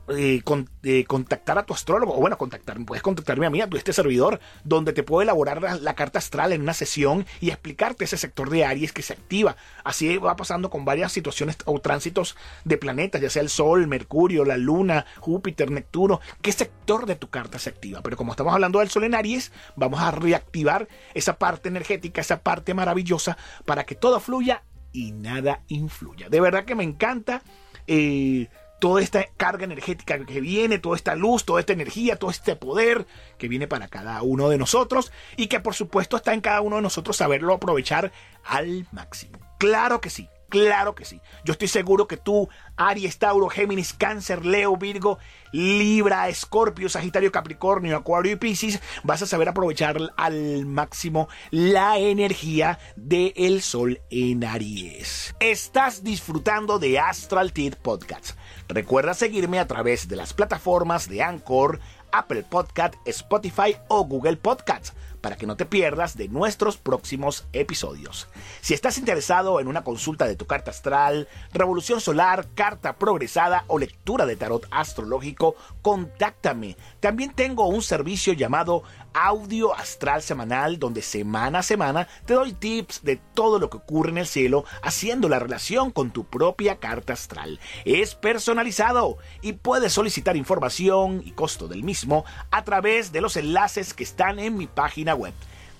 eh, 0.08 0.40
eh, 0.84 1.04
contactar 1.04 1.58
a 1.58 1.66
tu 1.66 1.74
astrólogo, 1.74 2.16
o 2.16 2.20
bueno, 2.20 2.38
contactar, 2.38 2.78
puedes 2.84 3.02
contactarme 3.02 3.46
a 3.46 3.50
mí, 3.50 3.60
a 3.60 3.68
tu 3.68 3.76
este 3.76 3.92
servidor, 3.92 4.38
donde 4.62 4.92
te 4.92 5.02
puedo 5.02 5.22
elaborar 5.22 5.80
la, 5.80 5.94
carta 5.94 6.20
astral 6.20 6.52
en 6.52 6.62
una 6.62 6.74
sesión 6.74 7.26
y 7.40 7.50
explicarte 7.50 8.04
ese 8.04 8.16
sector 8.16 8.48
de 8.50 8.64
Aries 8.64 8.92
que 8.92 9.02
se 9.02 9.14
activa. 9.14 9.56
Así 9.82 10.18
va 10.18 10.36
pasando 10.36 10.70
con 10.70 10.84
varias 10.84 11.10
situaciones 11.10 11.56
o 11.64 11.80
tránsitos 11.80 12.36
de 12.64 12.78
planetas, 12.78 13.20
ya 13.20 13.30
sea 13.30 13.42
el 13.42 13.48
Sol, 13.48 13.88
Mercurio, 13.88 14.44
la 14.44 14.56
Luna, 14.56 15.06
Júpiter, 15.18 15.72
Neptuno, 15.72 16.20
qué 16.40 16.52
sector 16.52 17.06
de 17.06 17.16
tu 17.16 17.28
carta 17.28 17.58
se 17.58 17.70
activa. 17.70 18.00
Pero 18.02 18.16
como 18.16 18.32
estamos 18.32 18.54
hablando 18.54 18.78
del 18.78 18.90
Sol 18.90 19.04
en 19.04 19.14
Aries, 19.16 19.50
vamos 19.74 20.00
a 20.00 20.12
reactivar 20.12 20.86
esa 21.14 21.36
parte 21.36 21.68
energética, 21.68 22.20
esa 22.20 22.42
parte 22.42 22.74
maravillosa, 22.74 23.36
para 23.64 23.84
que 23.84 23.96
todo 23.96 24.20
fluya 24.20 24.62
y 24.92 25.10
nada 25.10 25.62
influya. 25.66 26.28
De 26.28 26.40
verdad 26.40 26.64
que 26.64 26.76
me 26.76 26.84
encanta. 26.84 27.42
Eh, 27.88 28.48
toda 28.78 29.02
esta 29.02 29.24
carga 29.36 29.64
energética 29.64 30.18
que 30.24 30.40
viene, 30.40 30.78
toda 30.78 30.96
esta 30.96 31.14
luz, 31.14 31.44
toda 31.44 31.60
esta 31.60 31.72
energía, 31.72 32.16
todo 32.16 32.30
este 32.30 32.56
poder 32.56 33.06
que 33.38 33.48
viene 33.48 33.66
para 33.66 33.88
cada 33.88 34.22
uno 34.22 34.48
de 34.48 34.58
nosotros 34.58 35.12
y 35.36 35.46
que 35.46 35.60
por 35.60 35.74
supuesto 35.74 36.16
está 36.16 36.34
en 36.34 36.40
cada 36.40 36.60
uno 36.60 36.76
de 36.76 36.82
nosotros 36.82 37.16
saberlo 37.16 37.54
aprovechar 37.54 38.12
al 38.44 38.86
máximo. 38.92 39.38
Claro 39.58 40.00
que 40.00 40.10
sí. 40.10 40.28
Claro 40.48 40.94
que 40.94 41.04
sí. 41.04 41.20
Yo 41.44 41.52
estoy 41.52 41.68
seguro 41.68 42.06
que 42.06 42.16
tú, 42.16 42.48
Aries, 42.76 43.18
Tauro, 43.18 43.48
Géminis, 43.48 43.92
Cáncer, 43.92 44.46
Leo, 44.46 44.76
Virgo, 44.76 45.18
Libra, 45.52 46.28
Escorpio, 46.28 46.88
Sagitario, 46.88 47.32
Capricornio, 47.32 47.96
Acuario 47.96 48.32
y 48.32 48.36
Piscis, 48.36 48.80
vas 49.02 49.22
a 49.22 49.26
saber 49.26 49.48
aprovechar 49.48 49.98
al 50.16 50.66
máximo 50.66 51.28
la 51.50 51.98
energía 51.98 52.78
del 52.94 53.60
Sol 53.62 54.00
en 54.10 54.44
Aries. 54.44 55.34
Estás 55.40 56.04
disfrutando 56.04 56.78
de 56.78 56.98
Astral 56.98 57.52
Teeth 57.52 57.76
Podcast. 57.76 58.36
Recuerda 58.68 59.14
seguirme 59.14 59.58
a 59.58 59.66
través 59.66 60.08
de 60.08 60.16
las 60.16 60.32
plataformas 60.32 61.08
de 61.08 61.22
Anchor, 61.22 61.80
Apple 62.12 62.44
Podcast, 62.44 62.94
Spotify 63.04 63.76
o 63.88 64.04
Google 64.04 64.36
Podcasts 64.36 64.92
para 65.26 65.36
que 65.36 65.48
no 65.48 65.56
te 65.56 65.66
pierdas 65.66 66.16
de 66.16 66.28
nuestros 66.28 66.76
próximos 66.76 67.48
episodios. 67.52 68.28
Si 68.60 68.74
estás 68.74 68.96
interesado 68.96 69.58
en 69.58 69.66
una 69.66 69.82
consulta 69.82 70.24
de 70.24 70.36
tu 70.36 70.46
carta 70.46 70.70
astral, 70.70 71.26
revolución 71.52 72.00
solar, 72.00 72.46
carta 72.54 72.96
progresada 72.96 73.64
o 73.66 73.80
lectura 73.80 74.24
de 74.24 74.36
tarot 74.36 74.68
astrológico, 74.70 75.56
contáctame. 75.82 76.76
También 77.00 77.34
tengo 77.34 77.66
un 77.66 77.82
servicio 77.82 78.34
llamado 78.34 78.84
Audio 79.14 79.74
Astral 79.74 80.22
Semanal 80.22 80.78
donde 80.78 81.00
semana 81.00 81.60
a 81.60 81.62
semana 81.62 82.06
te 82.26 82.34
doy 82.34 82.52
tips 82.52 83.02
de 83.02 83.16
todo 83.16 83.58
lo 83.58 83.70
que 83.70 83.78
ocurre 83.78 84.10
en 84.10 84.18
el 84.18 84.26
cielo 84.26 84.64
haciendo 84.82 85.28
la 85.28 85.38
relación 85.38 85.90
con 85.90 86.10
tu 86.10 86.24
propia 86.24 86.78
carta 86.78 87.14
astral. 87.14 87.58
Es 87.84 88.14
personalizado 88.14 89.16
y 89.40 89.54
puedes 89.54 89.94
solicitar 89.94 90.36
información 90.36 91.22
y 91.24 91.32
costo 91.32 91.66
del 91.66 91.82
mismo 91.82 92.24
a 92.50 92.62
través 92.62 93.10
de 93.10 93.22
los 93.22 93.36
enlaces 93.36 93.94
que 93.94 94.04
están 94.04 94.38
en 94.38 94.56
mi 94.56 94.66
página 94.66 95.15
web 95.16 95.34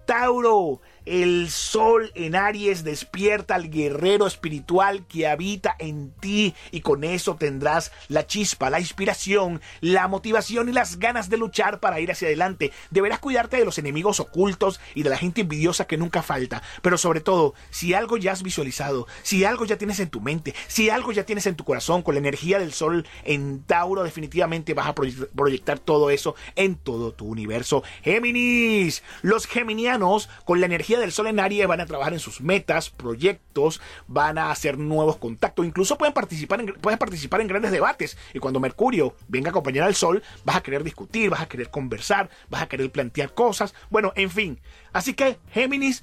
Tauro, 0.06 0.80
el 1.06 1.50
sol 1.50 2.12
en 2.14 2.36
Aries 2.36 2.84
despierta 2.84 3.54
al 3.54 3.70
guerrero 3.70 4.26
espiritual 4.26 5.06
que 5.06 5.26
habita 5.26 5.76
en 5.78 6.12
ti 6.12 6.54
y 6.70 6.80
con 6.80 7.04
eso 7.04 7.36
tendrás 7.36 7.92
la 8.08 8.26
chispa, 8.26 8.70
la 8.70 8.80
inspiración, 8.80 9.60
la 9.80 10.08
motivación 10.08 10.68
y 10.68 10.72
las 10.72 10.98
ganas 10.98 11.30
de 11.30 11.36
luchar 11.36 11.80
para 11.80 12.00
ir 12.00 12.10
hacia 12.10 12.28
adelante. 12.28 12.72
Deberás 12.90 13.18
cuidarte 13.18 13.56
de 13.56 13.64
los 13.64 13.78
enemigos 13.78 14.20
ocultos 14.20 14.80
y 14.94 15.02
de 15.02 15.10
la 15.10 15.18
gente 15.18 15.40
envidiosa 15.40 15.86
que 15.86 15.96
nunca 15.96 16.22
falta. 16.22 16.62
Pero 16.82 16.98
sobre 16.98 17.20
todo, 17.20 17.54
si 17.70 17.94
algo 17.94 18.16
ya 18.16 18.32
has 18.32 18.42
visualizado, 18.42 19.06
si 19.22 19.44
algo 19.44 19.64
ya 19.64 19.78
tienes 19.78 20.00
en 20.00 20.10
tu 20.10 20.20
mente, 20.20 20.54
si 20.68 20.90
algo 20.90 21.12
ya 21.12 21.24
tienes 21.24 21.46
en 21.46 21.56
tu 21.56 21.64
corazón 21.64 22.02
con 22.02 22.14
la 22.14 22.20
energía 22.20 22.58
del 22.58 22.72
sol 22.72 23.06
en 23.24 23.62
Tauro, 23.62 24.02
definitivamente 24.02 24.74
vas 24.74 24.88
a 24.88 24.94
proyectar 24.94 25.78
todo 25.78 26.10
eso 26.10 26.34
en 26.56 26.76
todo 26.76 27.12
tu 27.12 27.26
universo. 27.26 27.82
Géminis, 28.02 29.02
los 29.22 29.46
geminianos 29.46 30.28
con 30.44 30.60
la 30.60 30.66
energía 30.66 30.89
del 30.98 31.12
Sol 31.12 31.28
en 31.28 31.40
Aries 31.40 31.66
van 31.66 31.80
a 31.80 31.86
trabajar 31.86 32.12
en 32.12 32.18
sus 32.18 32.40
metas, 32.40 32.90
proyectos, 32.90 33.80
van 34.08 34.38
a 34.38 34.50
hacer 34.50 34.78
nuevos 34.78 35.16
contactos, 35.16 35.66
incluso 35.66 35.98
pueden 35.98 36.14
participar 36.14 36.60
en, 36.60 36.74
pueden 36.74 36.98
participar 36.98 37.40
en 37.40 37.48
grandes 37.48 37.70
debates. 37.70 38.16
Y 38.34 38.38
cuando 38.38 38.60
Mercurio 38.60 39.14
venga 39.28 39.48
a 39.48 39.50
acompañar 39.50 39.84
al 39.84 39.94
Sol, 39.94 40.22
vas 40.44 40.56
a 40.56 40.62
querer 40.62 40.84
discutir, 40.84 41.30
vas 41.30 41.40
a 41.40 41.48
querer 41.48 41.70
conversar, 41.70 42.30
vas 42.48 42.62
a 42.62 42.68
querer 42.68 42.90
plantear 42.90 43.34
cosas. 43.34 43.74
Bueno, 43.90 44.12
en 44.16 44.30
fin. 44.30 44.60
Así 44.92 45.14
que, 45.14 45.38
Géminis, 45.52 46.02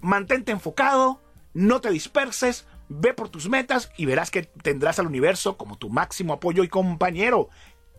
mantente 0.00 0.52
enfocado, 0.52 1.20
no 1.52 1.80
te 1.80 1.90
disperses, 1.90 2.66
ve 2.88 3.14
por 3.14 3.28
tus 3.28 3.48
metas 3.48 3.90
y 3.96 4.06
verás 4.06 4.30
que 4.30 4.42
tendrás 4.42 4.98
al 4.98 5.06
universo 5.06 5.56
como 5.56 5.76
tu 5.76 5.88
máximo 5.90 6.32
apoyo 6.32 6.64
y 6.64 6.68
compañero. 6.68 7.48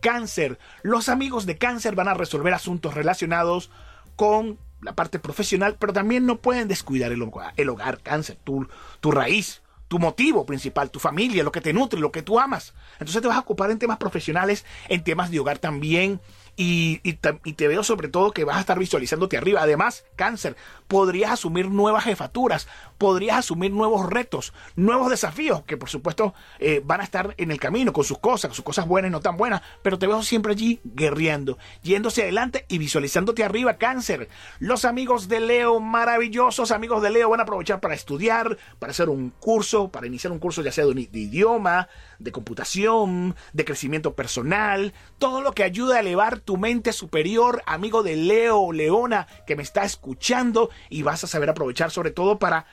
Cáncer. 0.02 0.58
Los 0.82 1.08
amigos 1.08 1.46
de 1.46 1.58
cáncer 1.58 1.94
van 1.94 2.08
a 2.08 2.14
resolver 2.14 2.52
asuntos 2.52 2.94
relacionados 2.94 3.70
con 4.14 4.58
la 4.80 4.94
parte 4.94 5.18
profesional, 5.18 5.76
pero 5.78 5.92
también 5.92 6.26
no 6.26 6.36
pueden 6.36 6.68
descuidar 6.68 7.12
el, 7.12 7.22
el 7.56 7.68
hogar, 7.68 8.00
cáncer, 8.02 8.38
tu, 8.44 8.68
tu 9.00 9.10
raíz, 9.10 9.62
tu 9.88 9.98
motivo 9.98 10.44
principal, 10.44 10.90
tu 10.90 10.98
familia, 10.98 11.44
lo 11.44 11.52
que 11.52 11.60
te 11.60 11.72
nutre, 11.72 12.00
lo 12.00 12.12
que 12.12 12.22
tú 12.22 12.38
amas. 12.40 12.74
Entonces 12.94 13.22
te 13.22 13.28
vas 13.28 13.36
a 13.36 13.40
ocupar 13.40 13.70
en 13.70 13.78
temas 13.78 13.98
profesionales, 13.98 14.64
en 14.88 15.04
temas 15.04 15.30
de 15.30 15.40
hogar 15.40 15.58
también, 15.58 16.20
y, 16.56 16.98
te 17.14 17.68
veo 17.68 17.82
sobre 17.82 18.08
todo 18.08 18.32
que 18.32 18.44
vas 18.44 18.56
a 18.56 18.60
estar 18.60 18.78
visualizándote 18.78 19.36
arriba. 19.36 19.62
Además, 19.62 20.04
cáncer, 20.16 20.56
podrías 20.88 21.32
asumir 21.32 21.68
nuevas 21.68 22.04
jefaturas, 22.04 22.66
podrías 22.98 23.36
asumir 23.36 23.72
nuevos 23.72 24.08
retos, 24.08 24.52
nuevos 24.74 25.10
desafíos 25.10 25.62
que 25.64 25.76
por 25.76 25.88
supuesto 25.88 26.34
eh, 26.58 26.80
van 26.84 27.00
a 27.00 27.04
estar 27.04 27.34
en 27.36 27.50
el 27.50 27.60
camino 27.60 27.92
con 27.92 28.04
sus 28.04 28.18
cosas, 28.18 28.54
sus 28.54 28.64
cosas 28.64 28.86
buenas 28.86 29.10
y 29.10 29.12
no 29.12 29.20
tan 29.20 29.36
buenas, 29.36 29.62
pero 29.82 29.98
te 29.98 30.06
veo 30.06 30.22
siempre 30.22 30.52
allí 30.52 30.80
guerreando, 30.84 31.58
yéndose 31.82 32.22
adelante 32.22 32.64
y 32.68 32.78
visualizándote 32.78 33.44
arriba, 33.44 33.74
cáncer. 33.74 34.28
Los 34.58 34.84
amigos 34.84 35.28
de 35.28 35.40
Leo, 35.40 35.80
maravillosos 35.80 36.70
amigos 36.70 37.02
de 37.02 37.10
Leo, 37.10 37.30
van 37.30 37.40
a 37.40 37.42
aprovechar 37.42 37.80
para 37.80 37.94
estudiar, 37.94 38.56
para 38.78 38.92
hacer 38.92 39.08
un 39.08 39.30
curso, 39.30 39.88
para 39.88 40.06
iniciar 40.06 40.32
un 40.32 40.38
curso 40.38 40.62
ya 40.62 40.72
sea 40.72 40.86
de, 40.86 40.94
de 40.94 41.18
idioma, 41.18 41.88
de 42.18 42.32
computación, 42.32 43.36
de 43.52 43.64
crecimiento 43.64 44.14
personal, 44.14 44.94
todo 45.18 45.42
lo 45.42 45.52
que 45.52 45.64
ayuda 45.64 45.96
a 45.96 46.00
elevar 46.00 46.40
tu 46.46 46.56
mente 46.56 46.94
superior, 46.94 47.62
amigo 47.66 48.02
de 48.02 48.16
Leo 48.16 48.58
o 48.58 48.72
Leona 48.72 49.26
que 49.46 49.56
me 49.56 49.62
está 49.62 49.84
escuchando 49.84 50.70
y 50.88 51.02
vas 51.02 51.22
a 51.24 51.26
saber 51.26 51.50
aprovechar 51.50 51.90
sobre 51.90 52.12
todo 52.12 52.38
para 52.38 52.66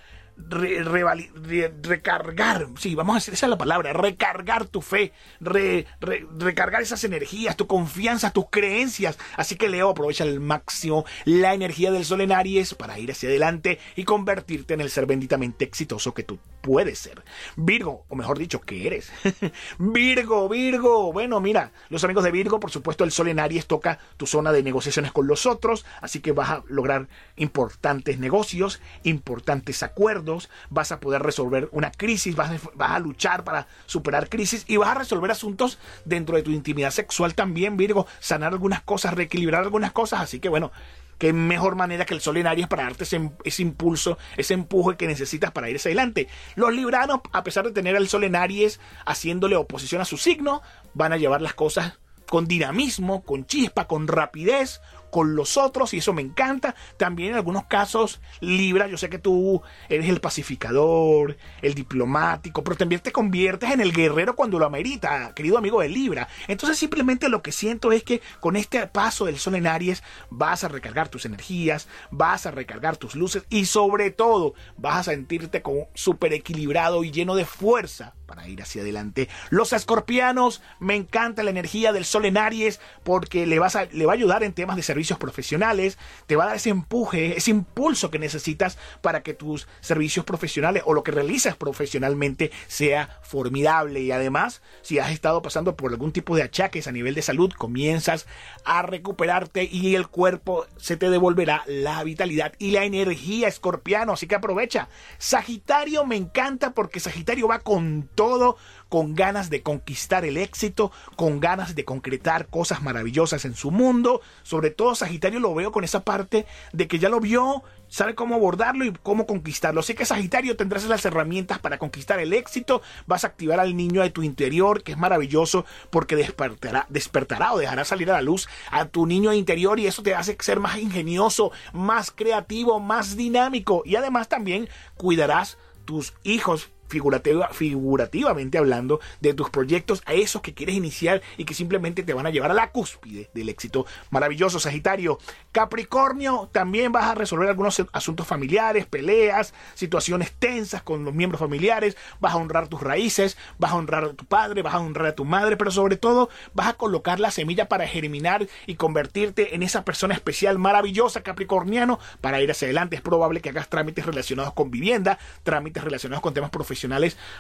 recargar, 1.84 2.68
sí, 2.78 2.96
vamos 2.96 3.16
a 3.16 3.18
decir 3.18 3.34
esa 3.36 3.46
es 3.46 3.50
la 3.50 3.58
palabra, 3.58 3.94
recargar 3.94 4.66
tu 4.66 4.82
fe, 4.82 5.14
recargar 5.40 6.82
esas 6.82 7.04
energías, 7.04 7.56
tu 7.56 7.68
confianza, 7.68 8.32
tus 8.32 8.46
creencias. 8.50 9.18
Así 9.38 9.56
que 9.56 9.70
Leo 9.70 9.90
aprovecha 9.90 10.24
al 10.24 10.40
máximo 10.40 11.06
la 11.26 11.54
energía 11.54 11.92
del 11.92 12.06
sol 12.06 12.22
en 12.22 12.32
Aries 12.32 12.74
para 12.74 12.98
ir 13.00 13.12
hacia 13.12 13.30
adelante 13.30 13.80
y 13.96 14.06
convertirte 14.06 14.74
en 14.74 14.82
el 14.82 14.90
ser 14.90 15.06
benditamente 15.06 15.66
exitoso 15.66 16.14
que 16.14 16.24
tú 16.24 16.40
puedes 16.62 16.98
ser. 17.00 17.24
Virgo, 17.56 18.06
o 18.10 18.16
mejor 18.16 18.40
dicho, 18.40 18.62
que 18.62 18.88
eres. 18.88 19.12
Virgo, 19.78 20.50
Virgo. 20.50 21.14
Bueno, 21.14 21.42
mira, 21.42 21.72
los 21.90 22.04
amigos 22.04 22.24
de 22.24 22.32
Virgo, 22.32 22.60
por 22.60 22.72
supuesto, 22.72 23.04
el 23.04 23.12
sol 23.12 23.28
en 23.28 23.40
Aries 23.40 23.68
toca 23.68 24.00
tu 24.18 24.26
zona 24.26 24.52
de 24.52 24.64
negociaciones 24.64 25.12
con 25.12 25.28
los 25.28 25.46
otros, 25.46 25.86
así 26.02 26.22
que 26.22 26.32
vas 26.32 26.50
a 26.50 26.64
lograr 26.68 27.08
importantes 27.36 28.18
negocios, 28.18 28.82
importantes 29.04 29.84
acuerdos 29.84 30.23
vas 30.70 30.92
a 30.92 31.00
poder 31.00 31.22
resolver 31.22 31.70
una 31.72 31.92
crisis, 31.92 32.36
vas, 32.36 32.52
a 32.80 33.00
luchar 33.00 33.44
para 33.44 33.68
superar 33.86 34.30
crisis 34.30 34.66
y 34.68 34.78
vas 34.78 34.90
a 34.90 34.96
resolver 34.96 35.32
asuntos 35.32 35.80
dentro 36.06 36.36
de 36.36 36.44
tu 36.44 36.52
intimidad 36.52 36.92
sexual 36.92 37.36
también, 37.36 37.78
Virgo, 37.78 38.08
sanar 38.20 38.54
algunas 38.54 38.82
cosas, 38.82 39.14
reequilibrar 39.14 39.64
algunas 39.64 39.92
cosas, 39.92 40.22
así 40.22 40.40
que 40.40 40.50
bueno, 40.50 40.72
qué 41.18 41.34
mejor 41.34 41.76
manera 41.76 42.06
que 42.06 42.14
el 42.14 42.22
sol 42.22 42.38
en 42.38 42.48
Aries 42.48 42.68
para 42.68 42.84
darte 42.84 43.04
ese, 43.04 43.32
ese, 43.44 43.62
impulso, 43.62 44.18
ese 44.38 44.54
empuje 44.54 44.98
que 44.98 45.08
necesitas 45.08 45.52
para 45.52 45.70
ir 45.70 45.76
hacia 45.76 45.90
adelante. 45.90 46.28
Los 46.56 46.74
libranos, 46.74 47.22
a 47.32 47.44
pesar 47.44 47.66
de 47.66 47.72
tener 47.72 47.96
al 47.96 48.08
sol 48.08 48.24
en 48.24 48.36
Aries 48.36 48.80
haciéndole 49.06 49.56
oposición 49.56 50.02
a 50.02 50.06
su 50.06 50.18
signo, 50.18 50.62
van 50.94 51.14
a 51.14 51.18
llevar 51.18 51.42
las 51.42 51.54
cosas 51.54 52.00
con 52.28 52.48
dinamismo, 52.48 53.24
con 53.24 53.46
chispa, 53.46 53.86
con 53.86 54.08
rapidez, 54.08 54.82
con 55.14 55.36
los 55.36 55.58
otros 55.58 55.94
y 55.94 56.00
eso 56.00 56.12
me 56.12 56.24
encanta. 56.24 56.74
También 56.98 57.30
en 57.30 57.36
algunos 57.36 57.66
casos, 57.66 58.20
Libra, 58.42 58.88
yo 58.88 58.98
sé 58.98 59.10
que 59.10 59.20
tú 59.20 59.62
eres 59.88 60.10
el 60.10 60.20
pacificador, 60.20 61.38
el 61.62 61.76
diplomático, 61.76 62.64
pero 62.64 62.76
también 62.76 63.00
te 63.00 63.12
conviertes 63.12 63.70
en 63.70 63.80
el 63.80 63.94
guerrero 63.94 64.36
cuando 64.36 64.58
lo 64.58 64.66
amerita, 64.66 65.32
querido 65.36 65.60
amigo 65.60 65.82
de 65.82 65.90
Libra. 65.90 66.28
Entonces 66.48 66.80
simplemente 66.80 67.30
lo 67.30 67.44
que 67.44 67.52
siento 67.52 67.92
es 67.92 68.04
que 68.04 68.24
con 68.40 68.56
este 68.56 68.88
paso 68.88 69.26
del 69.26 69.38
sol 69.38 69.54
en 69.54 69.68
Aries 69.68 70.02
vas 70.32 70.64
a 70.64 70.68
recargar 70.68 71.10
tus 71.10 71.26
energías, 71.26 71.88
vas 72.10 72.48
a 72.48 72.52
recargar 72.52 72.98
tus 72.98 73.14
luces 73.14 73.46
y 73.52 73.66
sobre 73.66 74.10
todo 74.10 74.56
vas 74.78 74.96
a 74.96 75.12
sentirte 75.12 75.62
como 75.62 75.90
súper 75.94 76.34
equilibrado 76.34 77.04
y 77.04 77.12
lleno 77.12 77.36
de 77.36 77.46
fuerza 77.46 78.16
para 78.26 78.48
ir 78.48 78.64
hacia 78.64 78.82
adelante. 78.82 79.30
Los 79.52 79.74
escorpianos, 79.74 80.64
me 80.80 80.96
encanta 80.96 81.44
la 81.44 81.52
energía 81.52 81.92
del 81.92 82.04
sol 82.04 82.26
en 82.26 82.38
Aries 82.38 82.80
porque 83.04 83.46
le, 83.46 83.60
vas 83.60 83.76
a, 83.76 83.86
le 83.86 84.08
va 84.08 84.14
a 84.14 84.16
ayudar 84.16 84.42
en 84.42 84.54
temas 84.54 84.76
de 84.76 84.82
servicio 84.82 85.03
profesionales, 85.18 85.98
te 86.28 86.36
va 86.36 86.46
a 86.46 86.48
dar 86.48 86.56
ese 86.56 86.70
empuje, 86.70 87.38
ese 87.38 87.52
impulso 87.52 88.10
que 88.10 88.20
necesitas 88.20 88.78
para 89.02 89.24
que 89.24 89.34
tus 89.34 89.68
servicios 89.82 90.26
profesionales 90.26 90.84
o 90.86 90.94
lo 90.94 91.04
que 91.04 91.12
realizas 91.12 91.56
profesionalmente 91.56 92.52
sea 92.68 93.20
formidable. 93.22 94.02
Y 94.02 94.12
además, 94.12 94.62
si 94.82 95.00
has 95.00 95.12
estado 95.12 95.42
pasando 95.42 95.76
por 95.76 95.92
algún 95.92 96.12
tipo 96.12 96.36
de 96.36 96.44
achaques 96.44 96.88
a 96.88 96.92
nivel 96.92 97.16
de 97.16 97.22
salud, 97.22 97.52
comienzas 97.52 98.28
a 98.66 98.82
recuperarte 98.82 99.64
y 99.72 99.96
el 99.96 100.08
cuerpo 100.08 100.66
se 100.78 100.98
te 100.98 101.10
devolverá 101.10 101.64
la 101.68 102.04
vitalidad 102.04 102.54
y 102.60 102.72
la 102.72 102.84
energía 102.84 103.48
escorpiano. 103.48 104.14
Así 104.14 104.28
que 104.28 104.36
aprovecha. 104.36 104.90
Sagitario 105.18 106.06
me 106.06 106.16
encanta 106.16 106.74
porque 106.74 107.00
Sagitario 107.00 107.48
va 107.48 107.60
con 107.60 108.10
todo 108.16 108.58
con 108.94 109.16
ganas 109.16 109.50
de 109.50 109.64
conquistar 109.64 110.24
el 110.24 110.38
éxito, 110.38 110.92
con 111.16 111.40
ganas 111.40 111.74
de 111.74 111.84
concretar 111.84 112.46
cosas 112.46 112.84
maravillosas 112.84 113.44
en 113.44 113.56
su 113.56 113.72
mundo. 113.72 114.22
Sobre 114.44 114.70
todo 114.70 114.94
Sagitario 114.94 115.40
lo 115.40 115.56
veo 115.56 115.72
con 115.72 115.84
esa 115.84 116.04
parte 116.04 116.46
de 116.74 116.88
que 116.88 117.00
ya 117.00 117.10
lo 117.10 117.20
vio, 117.20 117.64
sabe 117.88 118.14
cómo 118.14 118.36
abordarlo 118.36 118.86
y 118.86 118.94
cómo 119.02 119.26
conquistarlo. 119.26 119.80
Así 119.80 119.96
que 119.96 120.06
Sagitario 120.06 120.58
tendrás 120.58 120.84
las 120.84 121.04
herramientas 121.06 121.58
para 121.58 121.80
conquistar 121.80 122.20
el 122.20 122.34
éxito, 122.34 122.84
vas 123.08 123.24
a 123.24 123.30
activar 123.30 123.60
al 123.60 123.76
niño 123.76 124.04
de 124.04 124.12
tu 124.12 124.22
interior, 124.22 124.84
que 124.84 124.92
es 124.92 124.98
maravilloso 125.00 125.66
porque 125.90 126.16
despertará, 126.16 126.86
despertará 126.90 127.54
o 127.54 127.58
dejará 127.58 127.86
salir 127.86 128.12
a 128.12 128.14
la 128.14 128.22
luz 128.22 128.48
a 128.70 128.86
tu 128.86 129.08
niño 129.08 129.34
interior 129.34 129.80
y 129.80 129.88
eso 129.88 130.04
te 130.04 130.14
hace 130.14 130.38
ser 130.40 130.60
más 130.60 130.78
ingenioso, 130.78 131.52
más 131.72 132.12
creativo, 132.12 132.80
más 132.80 133.18
dinámico 133.18 133.82
y 133.88 133.96
además 133.96 134.30
también 134.30 134.70
cuidarás 134.98 135.58
tus 135.84 136.14
hijos 136.22 136.70
figurativa, 136.94 137.50
figurativamente 137.50 138.60
hablando, 138.60 139.00
de 139.20 139.34
tus 139.34 139.50
proyectos 139.50 140.04
a 140.06 140.14
esos 140.14 140.44
que 140.44 140.54
quieres 140.54 140.76
iniciar 140.76 141.24
y 141.38 141.46
que 141.46 141.56
simplemente 141.56 142.04
te 142.04 142.14
van 142.14 142.28
a 142.28 142.30
llevar 142.30 142.52
a 142.52 142.54
la 142.54 142.70
cúspide 142.70 143.32
del 143.34 143.50
éxito. 143.50 143.88
Maravilloso, 144.12 144.60
Sagitario. 144.60 145.18
Capricornio, 145.52 146.50
también 146.52 146.92
vas 146.92 147.06
a 147.06 147.16
resolver 147.16 147.50
algunos 147.50 147.84
asuntos 147.94 148.28
familiares, 148.28 148.86
peleas, 148.86 149.56
situaciones 149.74 150.34
tensas 150.34 150.84
con 150.84 151.04
los 151.04 151.16
miembros 151.16 151.40
familiares, 151.40 151.98
vas 152.20 152.34
a 152.34 152.38
honrar 152.38 152.68
tus 152.68 152.82
raíces, 152.82 153.38
vas 153.58 153.72
a 153.72 153.76
honrar 153.76 154.04
a 154.04 154.14
tu 154.14 154.26
padre, 154.26 154.62
vas 154.62 154.76
a 154.76 154.80
honrar 154.80 155.08
a 155.08 155.16
tu 155.16 155.26
madre, 155.26 155.58
pero 155.58 155.72
sobre 155.72 155.98
todo 155.98 156.30
vas 156.54 156.68
a 156.68 156.74
colocar 156.74 157.20
la 157.20 157.32
semilla 157.32 157.68
para 157.68 157.88
germinar 157.88 158.48
y 158.68 158.76
convertirte 158.76 159.56
en 159.56 159.64
esa 159.64 159.84
persona 159.84 160.14
especial, 160.14 160.60
maravillosa, 160.60 161.22
Capricorniano, 161.22 162.00
para 162.22 162.40
ir 162.42 162.52
hacia 162.52 162.68
adelante. 162.68 162.96
Es 162.96 163.02
probable 163.02 163.42
que 163.42 163.50
hagas 163.50 163.68
trámites 163.68 164.06
relacionados 164.06 164.54
con 164.54 164.70
vivienda, 164.70 165.18
trámites 165.42 165.84
relacionados 165.84 166.22
con 166.22 166.36
temas 166.36 166.52
profesionales 166.52 166.83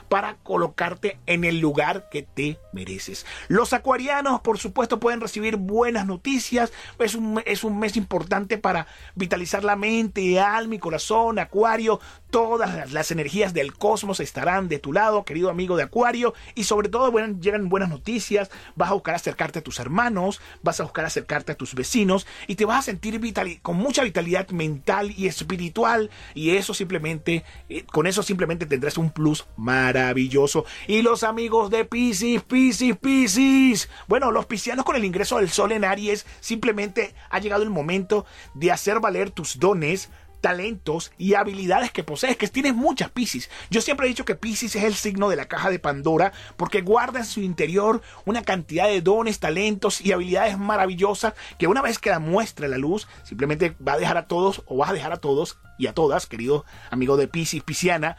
para 0.10 0.36
colocarte 0.43 1.19
en 1.25 1.43
el 1.43 1.60
lugar 1.60 2.10
que 2.10 2.23
te 2.23 2.58
mereces. 2.71 3.25
Los 3.47 3.73
acuarianos, 3.73 4.41
por 4.41 4.58
supuesto, 4.58 4.99
pueden 4.99 5.21
recibir 5.21 5.58
buenas 5.58 6.06
noticias. 6.06 6.71
Es 6.99 7.15
un, 7.15 7.41
es 7.45 7.63
un 7.63 7.79
mes 7.79 7.97
importante 7.97 8.58
para 8.58 8.88
vitalizar 9.15 9.63
la 9.63 9.75
mente, 9.75 10.39
alma 10.39 10.75
y 10.75 10.79
corazón. 10.79 11.39
Acuario, 11.39 11.99
todas 12.34 12.91
las 12.91 13.12
energías 13.12 13.54
del 13.54 13.76
cosmos 13.76 14.19
estarán 14.19 14.67
de 14.67 14.80
tu 14.80 14.91
lado, 14.91 15.24
querido 15.24 15.52
amigo 15.52 15.78
de 15.78 15.84
Acuario. 15.84 16.34
Y 16.56 16.63
sobre 16.63 16.89
todo 16.89 17.15
llegan 17.39 17.69
buenas 17.69 17.89
noticias. 17.89 18.50
Vas 18.76 18.89
a 18.89 18.96
buscar 18.96 19.13
acercarte 19.13 19.60
a 19.60 19.62
tus 19.62 19.80
hermanos, 19.80 20.41
vas 20.63 20.80
a 20.80 20.84
buscar 20.84 21.06
acercarte 21.06 21.52
a 21.52 21.56
tus 21.56 21.76
vecinos 21.76 22.26
y 22.48 22.56
te 22.56 22.65
vas 22.65 22.80
a 22.80 22.82
sentir 22.82 23.22
con 23.62 23.76
mucha 23.76 24.04
vitalidad 24.04 24.50
mental 24.50 25.13
y 25.15 25.28
espiritual. 25.28 26.10
Y 26.34 26.56
eso 26.56 26.74
simplemente, 26.74 27.43
eh, 27.69 27.84
con 27.84 28.08
eso 28.08 28.24
simplemente 28.24 28.65
tendrás 28.65 28.98
un 28.98 29.12
plus 29.12 29.46
maravilloso. 29.56 30.65
Y 30.88 31.04
los 31.04 31.22
amigos 31.22 31.69
de 31.69 31.86
Pisces, 31.86 32.41
Pisces, 32.41 32.98
Pisces. 32.98 33.89
Bueno, 34.08 34.32
los 34.32 34.48
piscianos 34.48 34.86
con 34.86 34.96
el 34.96 35.06
ingreso 35.06 35.38
del 35.38 35.52
sol 35.52 35.72
en 35.72 35.86
Aries, 35.86 36.26
simplemente 36.39 37.13
ha 37.30 37.38
llegado 37.38 37.62
el 37.62 37.69
momento 37.69 38.26
de 38.56 38.72
hacer 38.72 39.00
valer 39.00 39.30
tus 39.30 39.60
dones, 39.60 40.10
talentos 40.43 41.13
y 41.17 41.36
habilidades 41.36 41.89
que 41.89 42.03
posees, 42.03 42.36
que 42.36 42.49
tienes 42.49 42.75
muchas 42.75 43.10
Pisces. 43.10 43.49
Yo 43.69 43.79
siempre 43.79 44.06
he 44.06 44.10
dicho 44.10 44.25
que 44.25 44.36
Pisces 44.36 44.75
es 44.75 44.84
el 44.84 44.93
signo 44.93 45.29
de 45.29 45.38
la 45.38 45.45
caja 45.45 45.69
de 45.69 45.79
Pandora 45.79 46.34
porque 46.58 46.82
guarda 46.82 47.19
en 47.19 47.25
su 47.25 47.39
interior 47.39 48.01
una 48.25 48.43
cantidad 48.43 48.88
de 48.88 49.01
dones, 49.01 49.39
talentos 49.39 50.01
y 50.01 50.12
habilidades 50.12 50.60
maravillosas 50.60 51.34
que 51.58 51.67
una 51.67 51.82
vez 51.82 51.97
que 51.97 52.10
la 52.10 52.19
muestre 52.19 52.67
la 52.67 52.77
luz, 52.77 53.08
simplemente 53.23 53.73
va 53.88 53.93
a 53.93 53.97
dejar 53.97 54.17
a 54.17 54.27
todos 54.27 54.63
o 54.65 54.75
vas 54.75 54.89
a 54.89 54.93
dejar 54.93 55.13
a 55.13 55.17
todos 55.17 55.58
y 55.77 55.88
a 55.88 55.93
todas, 55.93 56.27
querido 56.27 56.65
amigo 56.91 57.15
de 57.15 57.29
Pisces, 57.29 57.63
Pisciana, 57.63 58.17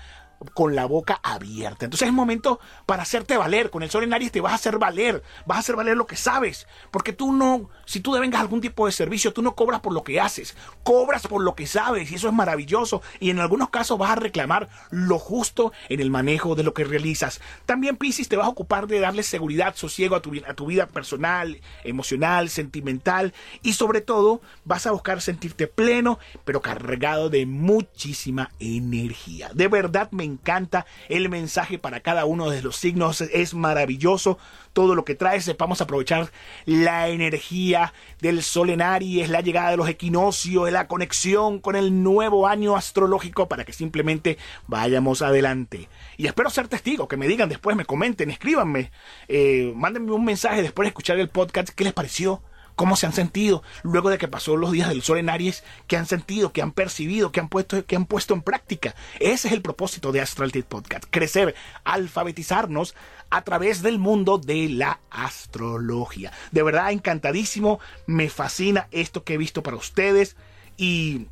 con 0.53 0.75
la 0.75 0.87
boca 0.87 1.21
abierta. 1.23 1.85
Entonces 1.85 2.09
es 2.09 2.15
momento 2.15 2.61
para 2.87 3.03
hacerte 3.03 3.37
valer. 3.37 3.71
Con 3.71 3.83
el 3.83 3.91
sol 3.91 4.05
en 4.05 4.15
Aries 4.15 4.33
te 4.33 4.41
vas 4.41 4.53
a 4.53 4.57
hacer 4.57 4.79
valer. 4.79 5.23
Vas 5.47 5.57
a 5.57 5.61
hacer 5.61 5.77
valer 5.77 5.97
lo 5.97 6.07
que 6.07 6.17
sabes. 6.17 6.67
Porque 6.91 7.13
tú 7.13 7.33
no, 7.33 7.71
si 7.87 8.01
tú 8.01 8.13
devengas 8.13 8.41
algún 8.41 8.61
tipo 8.61 8.87
de 8.87 8.93
servicio, 8.93 9.33
tú 9.33 9.43
no 9.43 9.55
cobras 9.55 9.81
por 9.81 9.93
lo 9.93 10.03
que 10.03 10.21
haces. 10.21 10.57
Cobras 10.83 11.27
por 11.27 11.43
lo 11.43 11.55
que 11.55 11.67
sabes. 11.67 12.11
Y 12.11 12.17
eso 12.17 12.29
es 12.29 12.35
maravilloso. 12.35 13.03
Y 13.21 13.31
en 13.31 13.39
algunos 13.39 13.71
casos 13.71 13.99
vas 13.99 14.11
a 14.11 14.17
reclamar 14.17 14.69
lo 14.91 15.19
justo 15.19 15.73
en 15.89 16.01
el 16.01 16.11
manejo 16.11 16.55
de 16.55 16.63
lo 16.63 16.75
que 16.75 16.85
realizas. 16.85 17.41
También, 17.67 17.97
Pisces, 17.97 18.29
te 18.29 18.37
vas 18.37 18.47
a 18.47 18.51
ocupar 18.51 18.87
de 18.87 19.01
darle 19.01 19.23
seguridad, 19.23 19.75
sosiego 19.77 20.17
a 20.17 20.23
tu, 20.23 20.33
a 20.47 20.55
tu 20.55 20.67
vida 20.67 20.87
personal, 20.87 21.61
emocional, 21.85 22.49
sentimental. 22.51 23.33
Y 23.63 23.75
sobre 23.75 24.01
todo, 24.01 24.41
vas 24.65 24.87
a 24.87 24.93
buscar 24.93 25.21
sentirte 25.21 25.67
pleno, 25.67 26.19
pero 26.45 26.61
cargado 26.61 27.31
de 27.31 27.47
muchísima 27.47 28.51
energía. 28.59 29.51
De 29.55 29.69
verdad 29.69 30.11
me 30.11 30.25
encanta. 30.35 30.87
El 31.09 31.29
mensaje 31.29 31.79
para 31.79 32.01
cada 32.01 32.25
uno 32.25 32.51
de 32.51 32.63
los 32.63 32.77
signos 32.77 33.21
es 33.21 33.55
maravilloso. 33.55 34.39
Todo 34.73 34.95
lo 34.95 35.05
que 35.05 35.15
trae, 35.15 35.41
sepamos 35.41 35.81
aprovechar 35.81 36.31
la 36.67 37.09
energía 37.09 37.93
del 38.21 38.43
sol 38.43 38.71
en 38.71 38.83
Aries, 38.83 39.31
la 39.31 39.41
llegada 39.41 39.71
de 39.71 39.77
los 39.77 39.89
equinoccios, 39.89 40.71
la 40.73 40.89
conexión 40.89 41.61
con 41.61 41.77
el 41.77 42.03
nuevo 42.03 42.49
año 42.49 42.77
astrológico 42.77 43.49
para 43.49 43.65
que 43.65 43.73
simplemente 43.73 44.37
vayamos 44.67 45.23
adelante. 45.23 45.89
Y 46.17 46.27
espero 46.27 46.51
ser 46.51 46.69
testigo, 46.69 47.09
que 47.09 47.17
me 47.17 47.29
digan 47.29 47.49
después, 47.49 47.77
me 47.77 47.85
comenten, 47.85 48.31
escríbanme, 48.31 48.91
eh, 49.29 49.73
mándenme 49.77 50.13
un 50.13 50.25
mensaje 50.25 50.63
después 50.63 50.87
de 50.87 50.89
escuchar 50.89 51.19
el 51.19 51.29
podcast, 51.29 51.69
¿qué 51.69 51.85
les 51.85 51.93
pareció? 51.93 52.43
Cómo 52.77 52.97
se 52.97 53.07
han 53.07 53.13
sentido 53.13 53.63
luego 53.83 54.11
de 54.11 54.19
que 54.19 54.29
pasó 54.29 54.57
los 54.57 54.73
días 54.73 54.89
del 54.89 55.03
sol 55.03 55.19
en 55.19 55.31
Aries, 55.31 55.65
qué 55.87 55.97
han 55.97 56.07
sentido, 56.07 56.53
qué 56.53 56.63
han 56.63 56.73
percibido, 56.73 57.33
qué 57.33 57.41
han 57.41 57.49
puesto, 57.49 57.85
qué 57.87 57.97
han 57.97 58.07
puesto 58.07 58.35
en 58.35 58.43
práctica. 58.43 58.95
Ese 59.21 59.49
es 59.49 59.55
el 59.55 59.63
propósito 59.63 60.13
de 60.13 60.21
Astral 60.21 60.53
Podcast, 60.69 61.05
crecer, 61.11 61.55
alfabetizarnos 61.85 62.95
a 63.31 63.43
través 63.43 63.83
del 63.83 63.99
mundo 63.99 64.39
de 64.39 64.69
la 64.69 65.01
astrología. 65.11 66.33
De 66.53 66.63
verdad, 66.63 66.93
encantadísimo, 66.93 67.81
me 68.07 68.29
fascina 68.29 68.89
esto 68.91 69.25
que 69.25 69.35
he 69.35 69.39
visto 69.39 69.63
para 69.63 69.77
ustedes 69.77 70.37
y, 70.77 71.27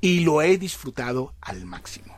y 0.00 0.20
lo 0.20 0.42
he 0.42 0.58
disfrutado 0.58 1.34
al 1.40 1.64
máximo. 1.64 2.14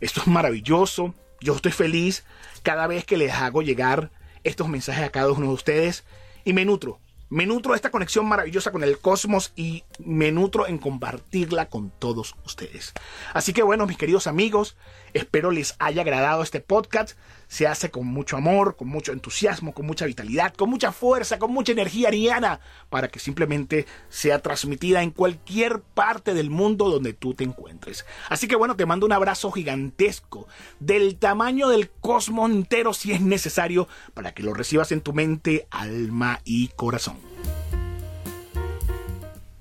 Esto 0.00 0.22
es 0.22 0.26
maravilloso, 0.26 1.14
yo 1.40 1.54
estoy 1.54 1.72
feliz 1.72 2.24
cada 2.62 2.86
vez 2.86 3.04
que 3.04 3.16
les 3.16 3.32
hago 3.32 3.62
llegar 3.62 4.10
estos 4.44 4.68
mensajes 4.68 5.04
a 5.04 5.10
cada 5.10 5.32
uno 5.32 5.48
de 5.48 5.52
ustedes 5.52 6.04
y 6.44 6.52
me 6.52 6.64
nutro, 6.64 6.98
me 7.30 7.46
nutro 7.46 7.72
de 7.72 7.76
esta 7.76 7.90
conexión 7.90 8.26
maravillosa 8.26 8.72
con 8.72 8.84
el 8.84 8.98
cosmos 8.98 9.52
y 9.56 9.84
me 9.98 10.32
nutro 10.32 10.66
en 10.66 10.78
compartirla 10.78 11.68
con 11.68 11.90
todos 11.90 12.34
ustedes. 12.44 12.92
Así 13.32 13.52
que 13.52 13.62
bueno, 13.62 13.86
mis 13.86 13.96
queridos 13.96 14.26
amigos, 14.26 14.76
espero 15.14 15.50
les 15.50 15.74
haya 15.78 16.02
agradado 16.02 16.42
este 16.42 16.60
podcast 16.60 17.16
se 17.50 17.66
hace 17.66 17.90
con 17.90 18.06
mucho 18.06 18.36
amor, 18.36 18.76
con 18.76 18.86
mucho 18.86 19.10
entusiasmo, 19.10 19.74
con 19.74 19.84
mucha 19.84 20.06
vitalidad, 20.06 20.54
con 20.54 20.70
mucha 20.70 20.92
fuerza, 20.92 21.40
con 21.40 21.52
mucha 21.52 21.72
energía 21.72 22.06
ariana, 22.06 22.60
para 22.90 23.08
que 23.08 23.18
simplemente 23.18 23.86
sea 24.08 24.38
transmitida 24.38 25.02
en 25.02 25.10
cualquier 25.10 25.80
parte 25.80 26.32
del 26.32 26.48
mundo 26.48 26.88
donde 26.88 27.12
tú 27.12 27.34
te 27.34 27.42
encuentres. 27.42 28.06
Así 28.28 28.46
que 28.46 28.54
bueno, 28.54 28.76
te 28.76 28.86
mando 28.86 29.04
un 29.04 29.12
abrazo 29.12 29.50
gigantesco, 29.50 30.46
del 30.78 31.16
tamaño 31.16 31.68
del 31.68 31.90
cosmos 31.90 32.52
entero 32.52 32.94
si 32.94 33.10
es 33.12 33.20
necesario, 33.20 33.88
para 34.14 34.32
que 34.32 34.44
lo 34.44 34.54
recibas 34.54 34.92
en 34.92 35.00
tu 35.00 35.12
mente, 35.12 35.66
alma 35.72 36.40
y 36.44 36.68
corazón. 36.68 37.18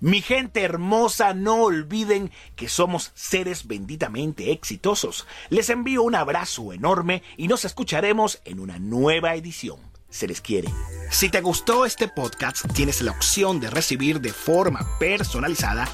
Mi 0.02 0.22
gente 0.22 0.62
hermosa, 0.62 1.34
no 1.34 1.64
olviden 1.64 2.32
que 2.56 2.70
somos 2.70 3.12
seres 3.16 3.68
benditamente 3.68 4.52
exitosos. 4.52 5.28
Les 5.50 5.70
envío 5.70 6.04
un 6.04 6.16
abrazo 6.16 6.72
enorme 6.72 7.22
y 7.36 7.50
nos 7.50 7.66
escucharemos 7.66 8.42
en 8.46 8.62
una 8.62 8.80
nueva 8.80 9.36
edición. 9.36 9.80
Se 10.10 10.28
les 10.28 10.40
quiere. 10.40 10.70
Si 11.12 11.30
te 11.30 11.42
gustó 11.42 11.86
este 11.86 12.08
podcast, 12.08 12.66
tienes 12.74 13.02
la 13.02 13.12
opción 13.12 13.60
de 13.60 13.70
recibir 13.70 14.22
de 14.22 14.32
forma 14.32 14.88
personalizada 15.00 15.88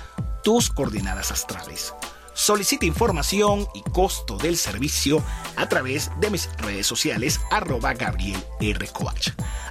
tus 0.43 0.69
coordenadas 0.69 1.31
astrales. 1.31 1.93
Solicita 2.35 2.85
información 2.85 3.65
y 3.73 3.81
costo 3.81 4.37
del 4.37 4.57
servicio 4.57 5.23
a 5.55 5.69
través 5.69 6.11
de 6.19 6.29
mis 6.29 6.49
redes 6.57 6.85
sociales 6.85 7.39
arroba 7.49 7.93
Gabriel 7.93 8.43
R. 8.59 8.89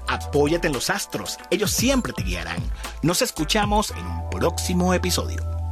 Apóyate 0.08 0.68
en 0.68 0.72
los 0.72 0.88
astros, 0.88 1.38
ellos 1.50 1.70
siempre 1.70 2.14
te 2.14 2.22
guiarán. 2.22 2.62
Nos 3.02 3.20
escuchamos 3.20 3.90
en 3.90 4.06
un 4.06 4.30
próximo 4.30 4.94
episodio. 4.94 5.63